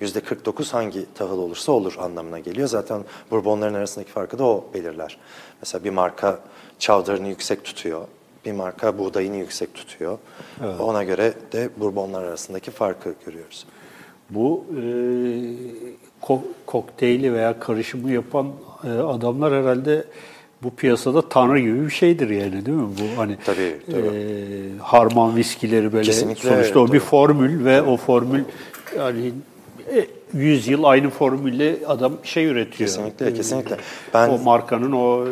[0.00, 2.68] Yüzde 49 hangi tahıl olursa olur anlamına geliyor.
[2.68, 5.18] Zaten bourbonların arasındaki farkı da o belirler.
[5.62, 6.40] Mesela bir marka
[6.78, 8.06] çavdarını yüksek tutuyor.
[8.44, 10.18] Bir marka buğdayını yüksek tutuyor.
[10.80, 13.66] Ona göre de bourbonlar arasındaki farkı görüyoruz.
[14.30, 14.82] Bu e,
[16.22, 18.46] ko- kokteyli veya karışımı yapan
[18.84, 20.04] e, adamlar herhalde
[20.62, 22.88] bu piyasada tanrı gibi bir şeydir yani değil mi?
[23.00, 24.06] Bu hani Tabii, tabii.
[24.06, 26.94] e, harman viskileri böyle Kesinlikle, sonuçta o tabii.
[26.96, 28.44] bir formül ve o formül
[28.98, 29.32] yani
[29.96, 32.88] e, 100 yıl aynı formülle adam şey üretiyor.
[32.88, 33.76] Kesinlikle, Ee, kesinlikle.
[34.14, 35.28] Ben- o markanın o e,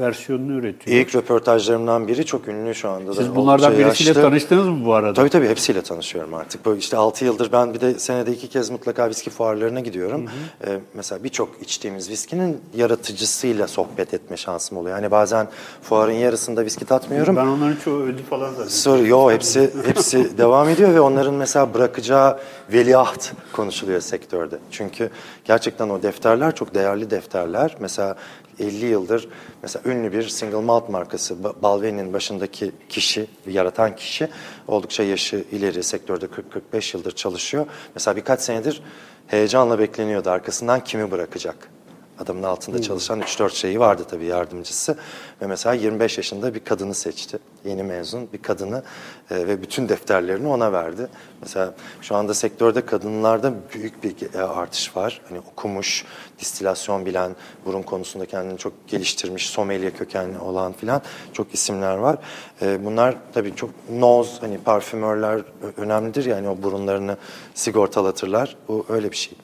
[0.00, 0.96] versiyonunu üretiyor.
[0.96, 3.10] İlk röportajlarımdan biri çok ünlü şu anda.
[3.10, 3.14] da.
[3.14, 4.22] Siz bunlardan Oldukça birisiyle yaşlı.
[4.22, 5.12] tanıştınız mı bu arada?
[5.12, 6.66] Tabii tabii hepsiyle tanışıyorum artık.
[6.66, 10.24] Böyle işte 6 yıldır ben bir de senede iki kez mutlaka viski fuarlarına gidiyorum.
[10.66, 14.96] Ee, mesela birçok içtiğimiz viskinin yaratıcısıyla sohbet etme şansım oluyor.
[14.96, 15.48] Yani bazen
[15.82, 17.36] fuarın yarısında viski tatmıyorum.
[17.36, 18.68] Ben onların çoğu öldü falan zaten.
[18.68, 22.38] Soru yo hepsi hepsi devam ediyor ve onların mesela bırakacağı
[22.72, 24.25] veliaht konuşuluyor sektörde.
[24.70, 25.10] Çünkü
[25.44, 27.76] gerçekten o defterler çok değerli defterler.
[27.80, 28.16] Mesela
[28.60, 29.28] 50 yıldır
[29.62, 34.28] mesela ünlü bir single malt markası Ba- Balveni'nin başındaki kişi, yaratan kişi
[34.68, 36.26] oldukça yaşı ileri sektörde
[36.72, 37.66] 40-45 yıldır çalışıyor.
[37.94, 38.82] Mesela birkaç senedir
[39.26, 41.70] heyecanla bekleniyordu arkasından kimi bırakacak.
[42.18, 44.96] Adamın altında çalışan 3-4 şeyi vardı tabii yardımcısı.
[45.42, 47.38] Ve mesela 25 yaşında bir kadını seçti.
[47.64, 48.82] Yeni mezun bir kadını
[49.30, 51.08] e, ve bütün defterlerini ona verdi.
[51.42, 55.20] Mesela şu anda sektörde kadınlarda büyük bir e, artış var.
[55.28, 56.04] Hani okumuş,
[56.38, 61.02] distilasyon bilen, burun konusunda kendini çok geliştirmiş, sommelier kökenli olan filan
[61.32, 62.16] çok isimler var.
[62.62, 65.42] E, bunlar tabii çok noz, hani parfümörler
[65.76, 67.16] önemlidir yani o burunlarını
[67.54, 68.56] sigortalatırlar.
[68.68, 69.34] Bu öyle bir şey.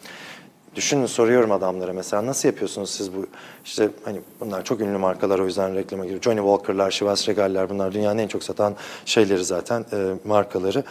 [0.74, 3.26] Düşünün soruyorum adamlara mesela nasıl yapıyorsunuz siz bu
[3.64, 6.22] işte hani bunlar çok ünlü markalar o yüzden reklama giriyor.
[6.22, 10.84] Johnny Walker'lar, Chivas Regal'ler bunlar dünyanın en çok satan şeyleri zaten e, markaları.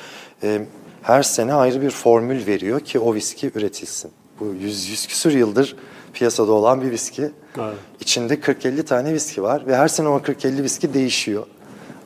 [0.44, 0.62] E,
[1.02, 4.12] her sene ayrı bir formül veriyor ki o viski üretilsin.
[4.40, 5.76] Bu 100, 100 küsür yıldır
[6.14, 7.32] piyasada olan bir viski.
[7.58, 7.74] Evet.
[8.00, 11.46] İçinde 40-50 tane viski var ve her sene o 40-50 viski değişiyor.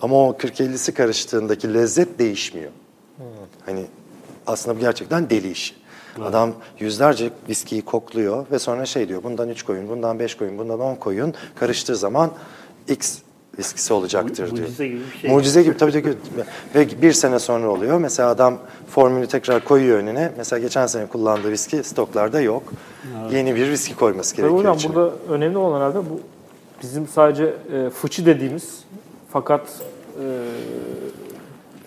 [0.01, 2.71] Ama o 40-50'si karıştığındaki lezzet değişmiyor.
[3.65, 3.86] Hani
[4.47, 5.76] aslında bu gerçekten deli işi.
[6.24, 10.80] Adam yüzlerce viskiyi kokluyor ve sonra şey diyor bundan 3 koyun, bundan 5 koyun, bundan
[10.80, 12.32] 10 koyun karıştığı zaman
[12.88, 13.18] X
[13.59, 14.68] viskisi olacaktır Mu- diyor.
[14.68, 15.32] mucize gibi bir şey.
[15.32, 16.16] Mucize gibi tabii tabii.
[16.76, 17.97] Ve bir sene sonra oluyor.
[17.99, 18.57] Mesela adam
[18.89, 20.32] formülü tekrar koyuyor önüne.
[20.38, 22.63] Mesela geçen sene kullandığı viski stoklarda yok.
[23.32, 24.95] Yeni bir viski koyması Tabii gerekiyor hocam içine.
[24.95, 26.20] burada önemli olan herhalde bu
[26.84, 28.80] bizim sadece e, fıçı dediğimiz
[29.32, 29.61] fakat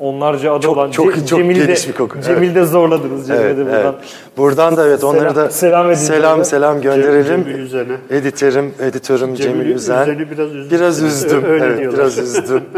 [0.00, 2.20] onlarca adı Çok- olan çok- Ce- çok Cemil'i de- geniş bir koku.
[2.20, 3.26] Cemil'i de zorladınız.
[3.28, 3.80] Cemil'e Evet, de buradan.
[3.82, 3.94] evet.
[4.36, 7.44] Buradan da evet onları Selam- da selam edin selam selam gönderelim.
[7.44, 7.96] Cemil Üzen'e.
[8.18, 10.02] Editörüm, editörüm Cemil, Cemil Üzen.
[10.02, 10.78] Üzen'i biraz üzdüm.
[10.78, 11.44] Biraz üzdüm.
[11.44, 11.98] Öyle evet, diyorlar.
[12.00, 12.62] biraz üzdüm.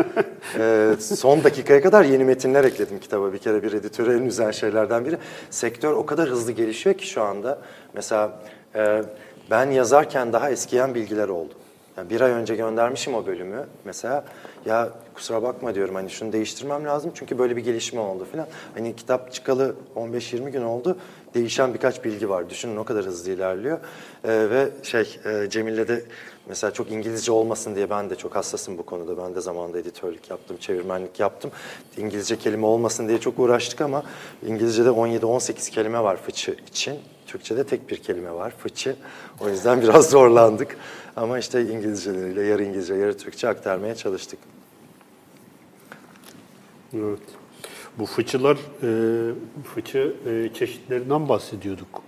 [0.59, 3.33] Ee, son dakikaya kadar yeni metinler ekledim kitaba.
[3.33, 5.16] Bir kere bir editöre en üzen şeylerden biri.
[5.51, 7.59] Sektör o kadar hızlı gelişiyor ki şu anda.
[7.95, 8.33] Mesela
[8.75, 9.03] e,
[9.51, 11.53] ben yazarken daha eskiyen bilgiler oldu.
[11.97, 14.25] Yani bir ay önce göndermişim o bölümü mesela.
[14.66, 14.89] Ya
[15.21, 18.47] kusura bakma diyorum hani şunu değiştirmem lazım çünkü böyle bir gelişme oldu falan.
[18.75, 20.99] Hani kitap çıkalı 15-20 gün oldu.
[21.35, 22.51] Değişen birkaç bilgi var.
[22.51, 23.79] Düşünün o kadar hızlı ilerliyor.
[24.25, 26.05] Ee, ve şey e, Cemil'le de
[26.49, 29.25] mesela çok İngilizce olmasın diye ben de çok hassasım bu konuda.
[29.25, 31.51] Ben de zamanında editörlük yaptım, çevirmenlik yaptım.
[31.97, 34.03] İngilizce kelime olmasın diye çok uğraştık ama
[34.47, 36.99] İngilizce'de 17-18 kelime var fıçı için.
[37.27, 38.97] Türkçe'de tek bir kelime var, fıçı.
[39.41, 40.77] O yüzden biraz zorlandık.
[41.16, 44.39] Ama işte İngilizceleriyle yarı İngilizce, yarı Türkçe aktarmaya çalıştık.
[46.95, 47.20] Evet.
[47.99, 49.34] Bu fıçılar, e,
[49.74, 52.03] fıçı e, çeşitlerinden bahsediyorduk.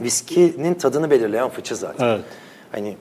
[0.00, 2.06] Viskinin tadını belirleyen fıçı zaten.
[2.06, 2.24] Evet.
[2.72, 2.96] Hani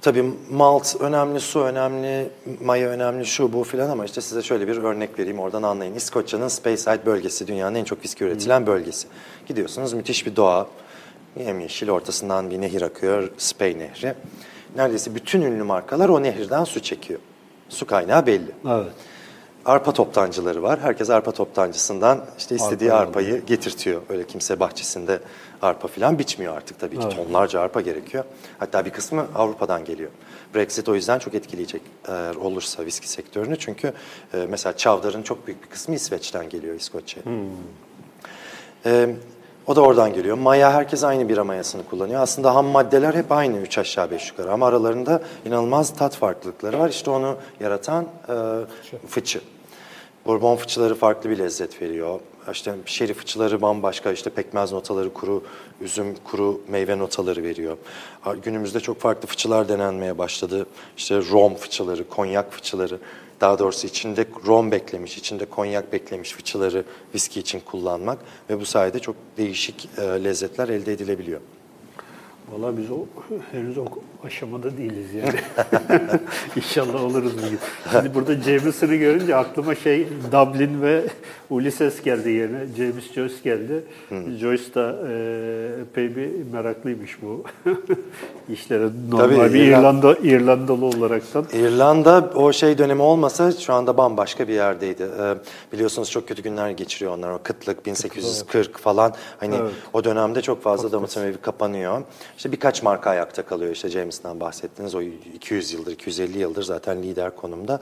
[0.00, 2.28] tabii malt önemli, su önemli,
[2.64, 5.94] maya önemli, şu bu filan ama işte size şöyle bir örnek vereyim oradan anlayın.
[5.94, 9.08] İskoçya'nın Speyside bölgesi dünyanın en çok viski üretilen bölgesi.
[9.46, 10.68] Gidiyorsunuz müthiş bir doğa.
[11.46, 14.14] Yemyeşil ortasından bir nehir akıyor, Spey Nehri.
[14.76, 17.20] Neredeyse bütün ünlü markalar o nehirden su çekiyor.
[17.68, 18.50] Su kaynağı belli.
[18.68, 18.92] Evet.
[19.64, 20.80] Arpa toptancıları var.
[20.80, 24.02] Herkes arpa toptancısından işte istediği Arpayı arpayı getirtiyor.
[24.08, 25.20] Öyle kimse bahçesinde
[25.62, 27.08] arpa falan biçmiyor artık tabii ki.
[27.08, 28.24] Tonlarca arpa gerekiyor.
[28.58, 30.10] Hatta bir kısmı Avrupa'dan geliyor.
[30.54, 33.58] Brexit o yüzden çok etkileyecek eğer olursa viski sektörünü.
[33.58, 33.92] Çünkü
[34.34, 37.36] e, mesela çavdarın çok büyük bir kısmı İsveç'ten geliyor İskoçya'ya.
[38.86, 39.16] E,
[39.66, 40.38] o da oradan geliyor.
[40.38, 42.20] Maya herkes aynı bira mayasını kullanıyor.
[42.20, 46.88] Aslında ham maddeler hep aynı 3 aşağı 5 yukarı ama aralarında inanılmaz tat farklılıkları var.
[46.88, 48.34] İşte onu yaratan e,
[49.08, 49.40] fıçı.
[50.26, 52.20] Bourbon fıçıları farklı bir lezzet veriyor.
[52.52, 55.42] İşte şeri fıçıları bambaşka, işte pekmez notaları, kuru
[55.80, 57.76] üzüm, kuru meyve notaları veriyor.
[58.42, 60.66] Günümüzde çok farklı fıçılar denenmeye başladı.
[60.96, 62.98] İşte rom fıçıları, konyak fıçıları,
[63.44, 66.84] daha doğrusu içinde rom beklemiş, içinde konyak beklemiş fıçıları
[67.14, 68.18] viski için kullanmak
[68.50, 71.40] ve bu sayede çok değişik e, lezzetler elde edilebiliyor.
[72.52, 73.04] Valla biz o
[73.52, 73.84] henüz o
[74.26, 75.38] aşamada değiliz yani.
[76.56, 77.58] İnşallah oluruz bir gün.
[77.92, 81.02] Şimdi burada Jameson'ı görünce aklıma şey Dublin ve
[81.50, 82.66] Ulysses geldi yerine.
[82.76, 83.84] James Joyce geldi.
[84.40, 87.44] Joyce da e, epey bir meraklıymış bu
[88.52, 88.88] işlere.
[89.10, 91.44] Normal Tabii, bir İrlanda- İrlanda İrlandalı olaraktan.
[91.52, 95.02] İrlanda o şey dönemi olmasa şu anda bambaşka bir yerdeydi.
[95.20, 95.34] Ee,
[95.72, 97.30] biliyorsunuz çok kötü günler geçiriyor onlar.
[97.30, 99.12] O kıtlık 1840 falan.
[99.40, 99.72] Hani Evet.
[99.92, 102.02] o dönemde çok fazla damıtım evi kapanıyor.
[102.36, 103.72] İşte birkaç marka ayakta kalıyor.
[103.72, 104.94] İşte James'den bahsettiniz.
[104.94, 107.80] O 200 yıldır, 250 yıldır zaten lider konumda.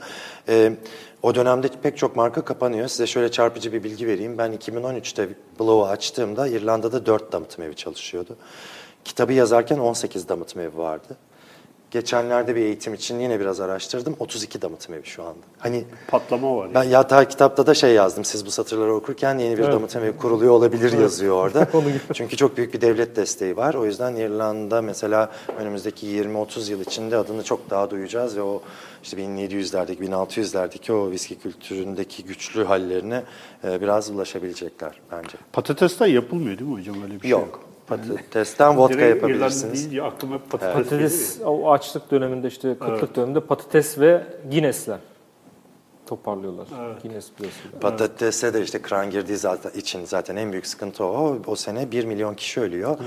[0.49, 0.73] Ee,
[1.21, 2.87] o dönemde pek çok marka kapanıyor.
[2.87, 4.37] Size şöyle çarpıcı bir bilgi vereyim.
[4.37, 5.29] Ben 2013'te
[5.59, 8.37] Blow'u açtığımda İrlanda'da 4 damıtım evi çalışıyordu.
[9.05, 11.17] Kitabı yazarken 18 damıtım evi vardı.
[11.93, 14.15] Geçenlerde bir eğitim için yine biraz araştırdım.
[14.19, 15.39] 32 damıtım evi şu anda.
[15.59, 16.73] Hani Patlama var.
[16.73, 18.25] ben yatağı kitapta da şey yazdım.
[18.25, 21.67] Siz bu satırları okurken yeni bir damıtım evi kuruluyor olabilir yazıyor orada.
[22.13, 23.73] Çünkü çok büyük bir devlet desteği var.
[23.73, 28.61] O yüzden İrlanda mesela önümüzdeki 20-30 yıl içinde adını çok daha duyacağız ve o
[29.03, 33.23] işte 1700'lerdeki, 1600'lerdeki o viski kültüründeki güçlü hallerine
[33.63, 35.37] e, biraz ulaşabilecekler bence.
[35.53, 37.62] Patatesten yapılmıyor değil mi hocam öyle bir şey Yok.
[37.87, 39.79] Patatesten vodka Direkt İrlanda yapabilirsiniz.
[39.79, 41.49] deyince aklıma patates, Patates, geliyor.
[41.63, 44.99] o açlık döneminde işte kıtlık döneminde patates ve Guinness'ler
[46.05, 46.67] toparlıyorlar.
[47.03, 47.75] Guinness biliyorsunuz.
[47.81, 51.37] Patatese de işte kran girdiği zaten için zaten en büyük sıkıntı o.
[51.47, 52.97] O sene 1 milyon kişi ölüyor.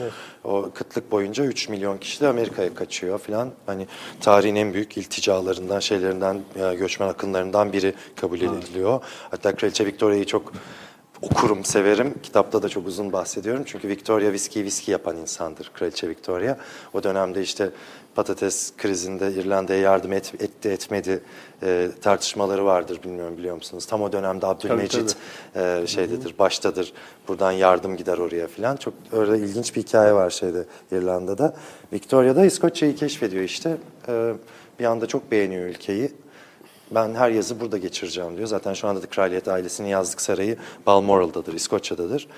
[0.45, 3.51] O kıtlık boyunca 3 milyon kişi de Amerika'ya kaçıyor falan.
[3.67, 3.87] Hani
[4.21, 6.41] tarihin en büyük ilticalarından, şeylerinden,
[6.79, 9.01] göçmen akınlarından biri kabul ediliyor.
[9.31, 10.53] Hatta Kraliçe Victoria'yı çok
[11.23, 12.15] okurum, severim.
[12.23, 13.63] Kitapta da çok uzun bahsediyorum.
[13.67, 16.57] Çünkü Victoria viski viski yapan insandır Kraliçe Victoria.
[16.95, 17.71] O dönemde işte
[18.15, 21.21] patates krizinde İrlanda'ya yardım et, etti etmedi
[21.63, 23.87] e, tartışmaları vardır bilmiyorum biliyor musunuz?
[23.87, 25.17] Tam o dönemde Abdülmecit
[25.57, 26.93] e, şeydedir, baştadır.
[27.29, 28.77] Buradan yardım gider oraya falan.
[28.77, 31.57] Çok öyle ilginç bir hikaye var şeyde İrlanda'da.
[31.93, 33.77] Victoria'da İskoçya'yı keşfediyor işte.
[34.09, 34.33] E,
[34.79, 36.13] bir anda çok beğeniyor ülkeyi.
[36.91, 38.49] Ben her yazı burada geçireceğim diyor.
[38.49, 40.57] Zaten şu anda da kraliyet ailesinin yazlık sarayı
[40.87, 42.29] Balmoral'dadır, İskoçya'dadır.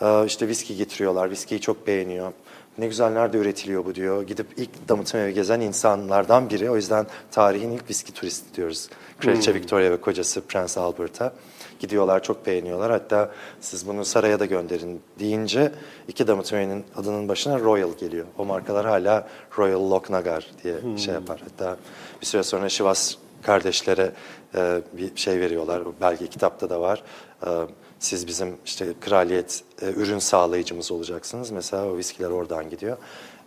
[0.00, 2.32] Ee, işte viski getiriyorlar, viskiyi çok beğeniyor.
[2.78, 4.22] Ne güzel nerede üretiliyor bu diyor.
[4.22, 6.70] Gidip ilk damıtım evi gezen insanlardan biri.
[6.70, 8.88] O yüzden tarihin ilk viski turisti diyoruz.
[9.20, 11.32] Kraliçe Victoria ve kocası Prens Albert'a.
[11.78, 12.90] Gidiyorlar çok beğeniyorlar.
[12.90, 13.30] Hatta
[13.60, 15.72] siz bunu saraya da gönderin deyince
[16.08, 18.26] iki damıtım evinin adının başına Royal geliyor.
[18.38, 19.28] O markalar hala
[19.58, 21.40] Royal Lochnagar diye şey yapar.
[21.44, 21.76] Hatta
[22.20, 23.14] bir süre sonra Şivas
[23.44, 24.12] kardeşlere
[24.54, 25.82] e, bir şey veriyorlar.
[26.00, 27.02] Belge kitapta da var.
[27.46, 27.50] E,
[27.98, 31.50] siz bizim işte kraliyet e, ürün sağlayıcımız olacaksınız.
[31.50, 32.96] Mesela o viskiler oradan gidiyor.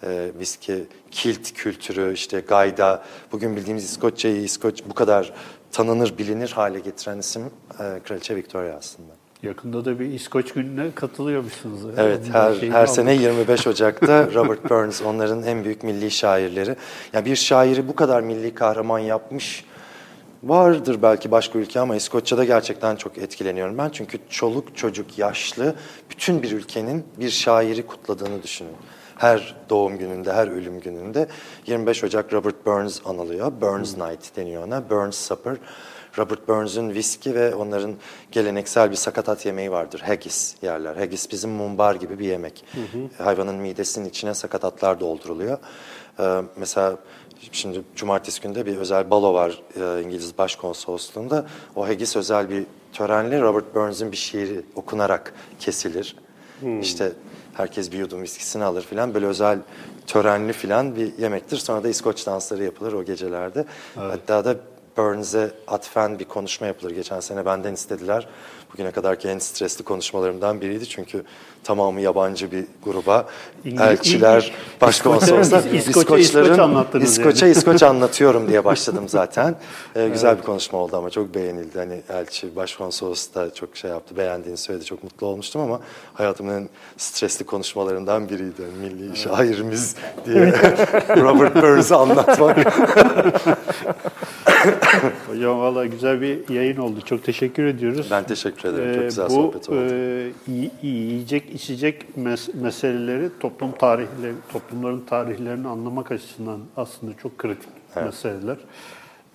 [0.04, 5.34] E, viski kilt kültürü işte gayda bugün bildiğimiz İskoçya'yı İskoç bu kadar
[5.72, 7.41] tanınır bilinir hale getiren isim
[7.80, 9.14] e, Kraliçe Victoria aslında.
[9.43, 11.80] Yakında da bir İskoç gününe katılıyormuşsunuz.
[11.98, 12.89] Evet, Onun her her aldık.
[12.89, 16.76] sene 25 Ocak'ta Robert Burns onların en büyük milli şairleri.
[17.14, 19.66] Yani bir şairi bu kadar milli kahraman yapmış
[20.44, 23.90] vardır belki başka ülke ama İskoçya'da gerçekten çok etkileniyorum ben.
[23.90, 25.76] Çünkü çoluk çocuk yaşlı
[26.10, 28.76] bütün bir ülkenin bir şairi kutladığını düşünün.
[29.16, 31.28] Her doğum gününde, her ölüm gününde
[31.68, 33.52] 25 Ocak Robert Burns anılıyor.
[33.62, 34.90] Burns Night deniyor ona.
[34.90, 35.58] Burns Supper.
[36.18, 37.96] Robert Burns'ün viski ve onların
[38.32, 40.00] geleneksel bir sakatat yemeği vardır.
[40.06, 40.96] Haggis yerler.
[40.96, 42.66] Haggis bizim mumbar gibi bir yemek.
[43.18, 45.58] Hayvanın midesinin içine sakatatlar dolduruluyor.
[46.20, 46.98] Ee, mesela
[47.52, 51.46] şimdi cumartesi günde bir özel balo var e, İngiliz Başkonsolosluğu'nda.
[51.76, 52.64] O haggis özel bir
[52.94, 56.16] törenle Robert Burns'ün bir şiiri okunarak kesilir.
[56.82, 57.12] İşte
[57.54, 59.14] herkes bir yudum viskisini alır filan.
[59.14, 59.60] Böyle özel
[60.08, 61.58] törenli filan bir yemektir.
[61.58, 63.66] Sonra da İskoç dansları yapılır o gecelerde.
[63.96, 64.56] Hatta da
[64.98, 66.91] Burns'e atfen bir konuşma yapılır.
[66.91, 68.28] Geçen sene benden istediler.
[68.74, 70.89] Bugüne kadarki en stresli konuşmalarımdan biriydi.
[70.89, 71.24] Çünkü
[71.64, 73.26] tamamı yabancı bir gruba.
[73.66, 75.60] İngiliz- elçiler, başkonsoloslar.
[75.64, 77.58] İskoçya- İskoçya- İskoç anlattınız İskoçya, yani.
[77.58, 79.56] İskoç anlatıyorum diye başladım zaten.
[79.95, 81.78] Ee, güzel bir konuşma oldu ama çok beğenildi.
[81.78, 84.86] Hani elçi, başkonsolos da çok şey yaptı, beğendiğini söyledi.
[84.86, 85.80] Çok mutlu olmuştum ama
[86.14, 88.62] hayatımın en stresli konuşmalarından biriydi.
[88.62, 89.95] Yani milli şairimiz
[90.26, 90.45] diye
[91.22, 92.58] Robert Burns'ı anlatmak.
[95.28, 97.02] Hocam valla güzel bir yayın oldu.
[97.06, 98.08] Çok teşekkür ediyoruz.
[98.12, 98.94] Ben teşekkür ederim.
[98.94, 99.80] Çok Ee, güzel bu sohbet oldu.
[99.82, 107.70] e, yi- yiyecek içecek mes- meseleleri toplum tarihleri, toplumların tarihlerini anlamak açısından aslında çok kritik
[108.06, 108.58] meseleler.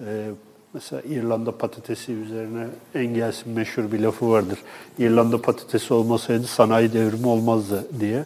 [0.07, 0.27] Ee,
[0.75, 4.59] mesela İrlanda patatesi üzerine Engels'in meşhur bir lafı vardır.
[4.99, 8.25] İrlanda patatesi olmasaydı sanayi devrimi olmazdı diye.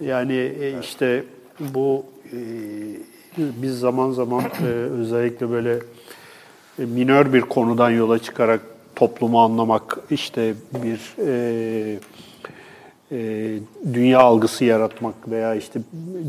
[0.00, 1.24] Yani e, işte
[1.74, 2.38] bu e,
[3.38, 5.78] biz zaman zaman e, özellikle böyle
[6.78, 8.60] minör bir konudan yola çıkarak
[8.96, 10.54] toplumu anlamak, işte
[10.84, 11.98] bir e,
[13.12, 13.58] e,
[13.94, 15.80] dünya algısı yaratmak veya işte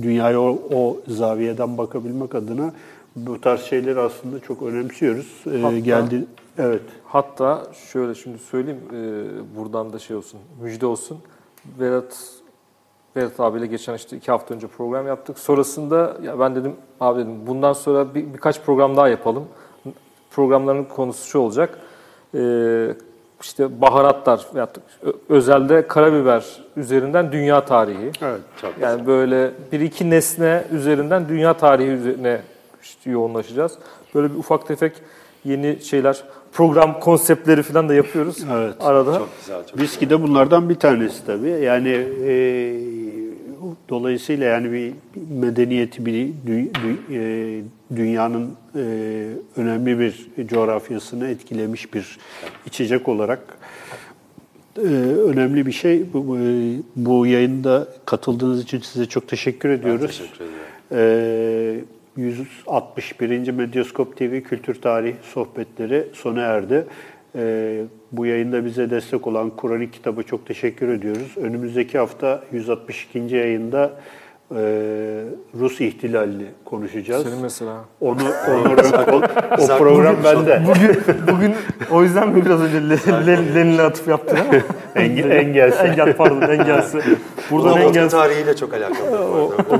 [0.01, 2.73] dünyaya o, o zaviyeden bakabilmek adına
[3.15, 5.43] bu tarz şeyleri aslında çok önemsiyoruz.
[5.53, 6.25] E, Hatta- geldi
[6.57, 6.81] evet.
[7.05, 11.17] Hatta şöyle şimdi söyleyeyim, e, buradan da şey olsun, müjde olsun.
[11.79, 12.17] Vedat
[13.15, 15.39] Vedat abiyle geçen işte iki hafta önce program yaptık.
[15.39, 19.45] Sonrasında ya ben dedim abi dedim bundan sonra bir, birkaç program daha yapalım.
[20.31, 21.77] Programların konusu şu olacak.
[22.35, 22.39] E,
[23.41, 24.45] işte baharatlar
[25.03, 26.45] ö- özelde karabiber
[26.77, 28.11] üzerinden dünya tarihi.
[28.21, 28.41] Evet.
[28.61, 32.41] Çok Yani böyle bir iki nesne üzerinden dünya tarihi üzerine
[32.83, 33.77] işte yoğunlaşacağız.
[34.15, 34.93] Böyle bir ufak tefek
[35.45, 36.23] yeni şeyler,
[36.53, 38.73] program konseptleri falan da yapıyoruz Evet.
[38.79, 39.17] arada.
[39.17, 41.49] Çok güzel, çok Viski de bunlardan bir tanesi tabii.
[41.49, 41.89] Yani
[42.25, 42.33] e,
[43.89, 46.97] dolayısıyla yani bir bir medeniyeti, bir dü- dü-
[47.59, 47.63] e,
[47.95, 48.81] dünyanın e,
[49.55, 52.17] önemli bir coğrafyasını etkilemiş bir
[52.65, 53.57] içecek olarak
[54.77, 54.81] e,
[55.27, 56.13] önemli bir şey.
[56.13, 56.37] Bu,
[56.95, 60.17] bu, yayında katıldığınız için size çok teşekkür Ben ediyoruz.
[60.17, 60.61] teşekkür ediyorum.
[60.91, 61.79] Ee,
[62.17, 63.51] 161.
[63.51, 66.85] Medyaskop TV Kültür Tarih sohbetleri sona erdi.
[67.35, 67.81] Ee,
[68.11, 71.37] bu yayında bize destek olan Kur'an kitabı çok teşekkür ediyoruz.
[71.37, 73.35] Önümüzdeki hafta 162.
[73.35, 74.01] yayında
[74.57, 74.61] e,
[75.59, 77.23] Rus ihtilalini konuşacağız.
[77.23, 77.73] Senin mesela.
[78.01, 79.21] Onu, Onur Önkol,
[79.59, 80.61] o program bende.
[80.67, 80.97] Bugün,
[81.35, 81.53] bugün
[81.91, 84.45] o yüzden mi biraz önce Le- Le- Lenin'le atıf yaptın ha?
[85.01, 85.77] Enge, engelsi.
[85.83, 86.99] Engel pardon engelsi.
[87.51, 89.19] Buradan vodka engel tarihiyle çok alakalı.
[89.19, 89.75] O, o,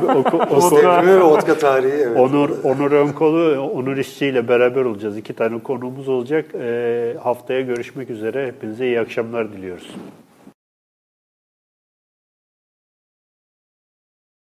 [0.51, 1.91] o, o, Devri ve vodka tarihi.
[1.91, 2.19] Evet.
[2.19, 5.17] Onur, Onur Önkol'u, Onur İşçi ile beraber olacağız.
[5.17, 6.45] İki tane konuğumuz olacak.
[6.61, 8.47] Ee, haftaya görüşmek üzere.
[8.47, 9.95] Hepinize iyi akşamlar diliyoruz.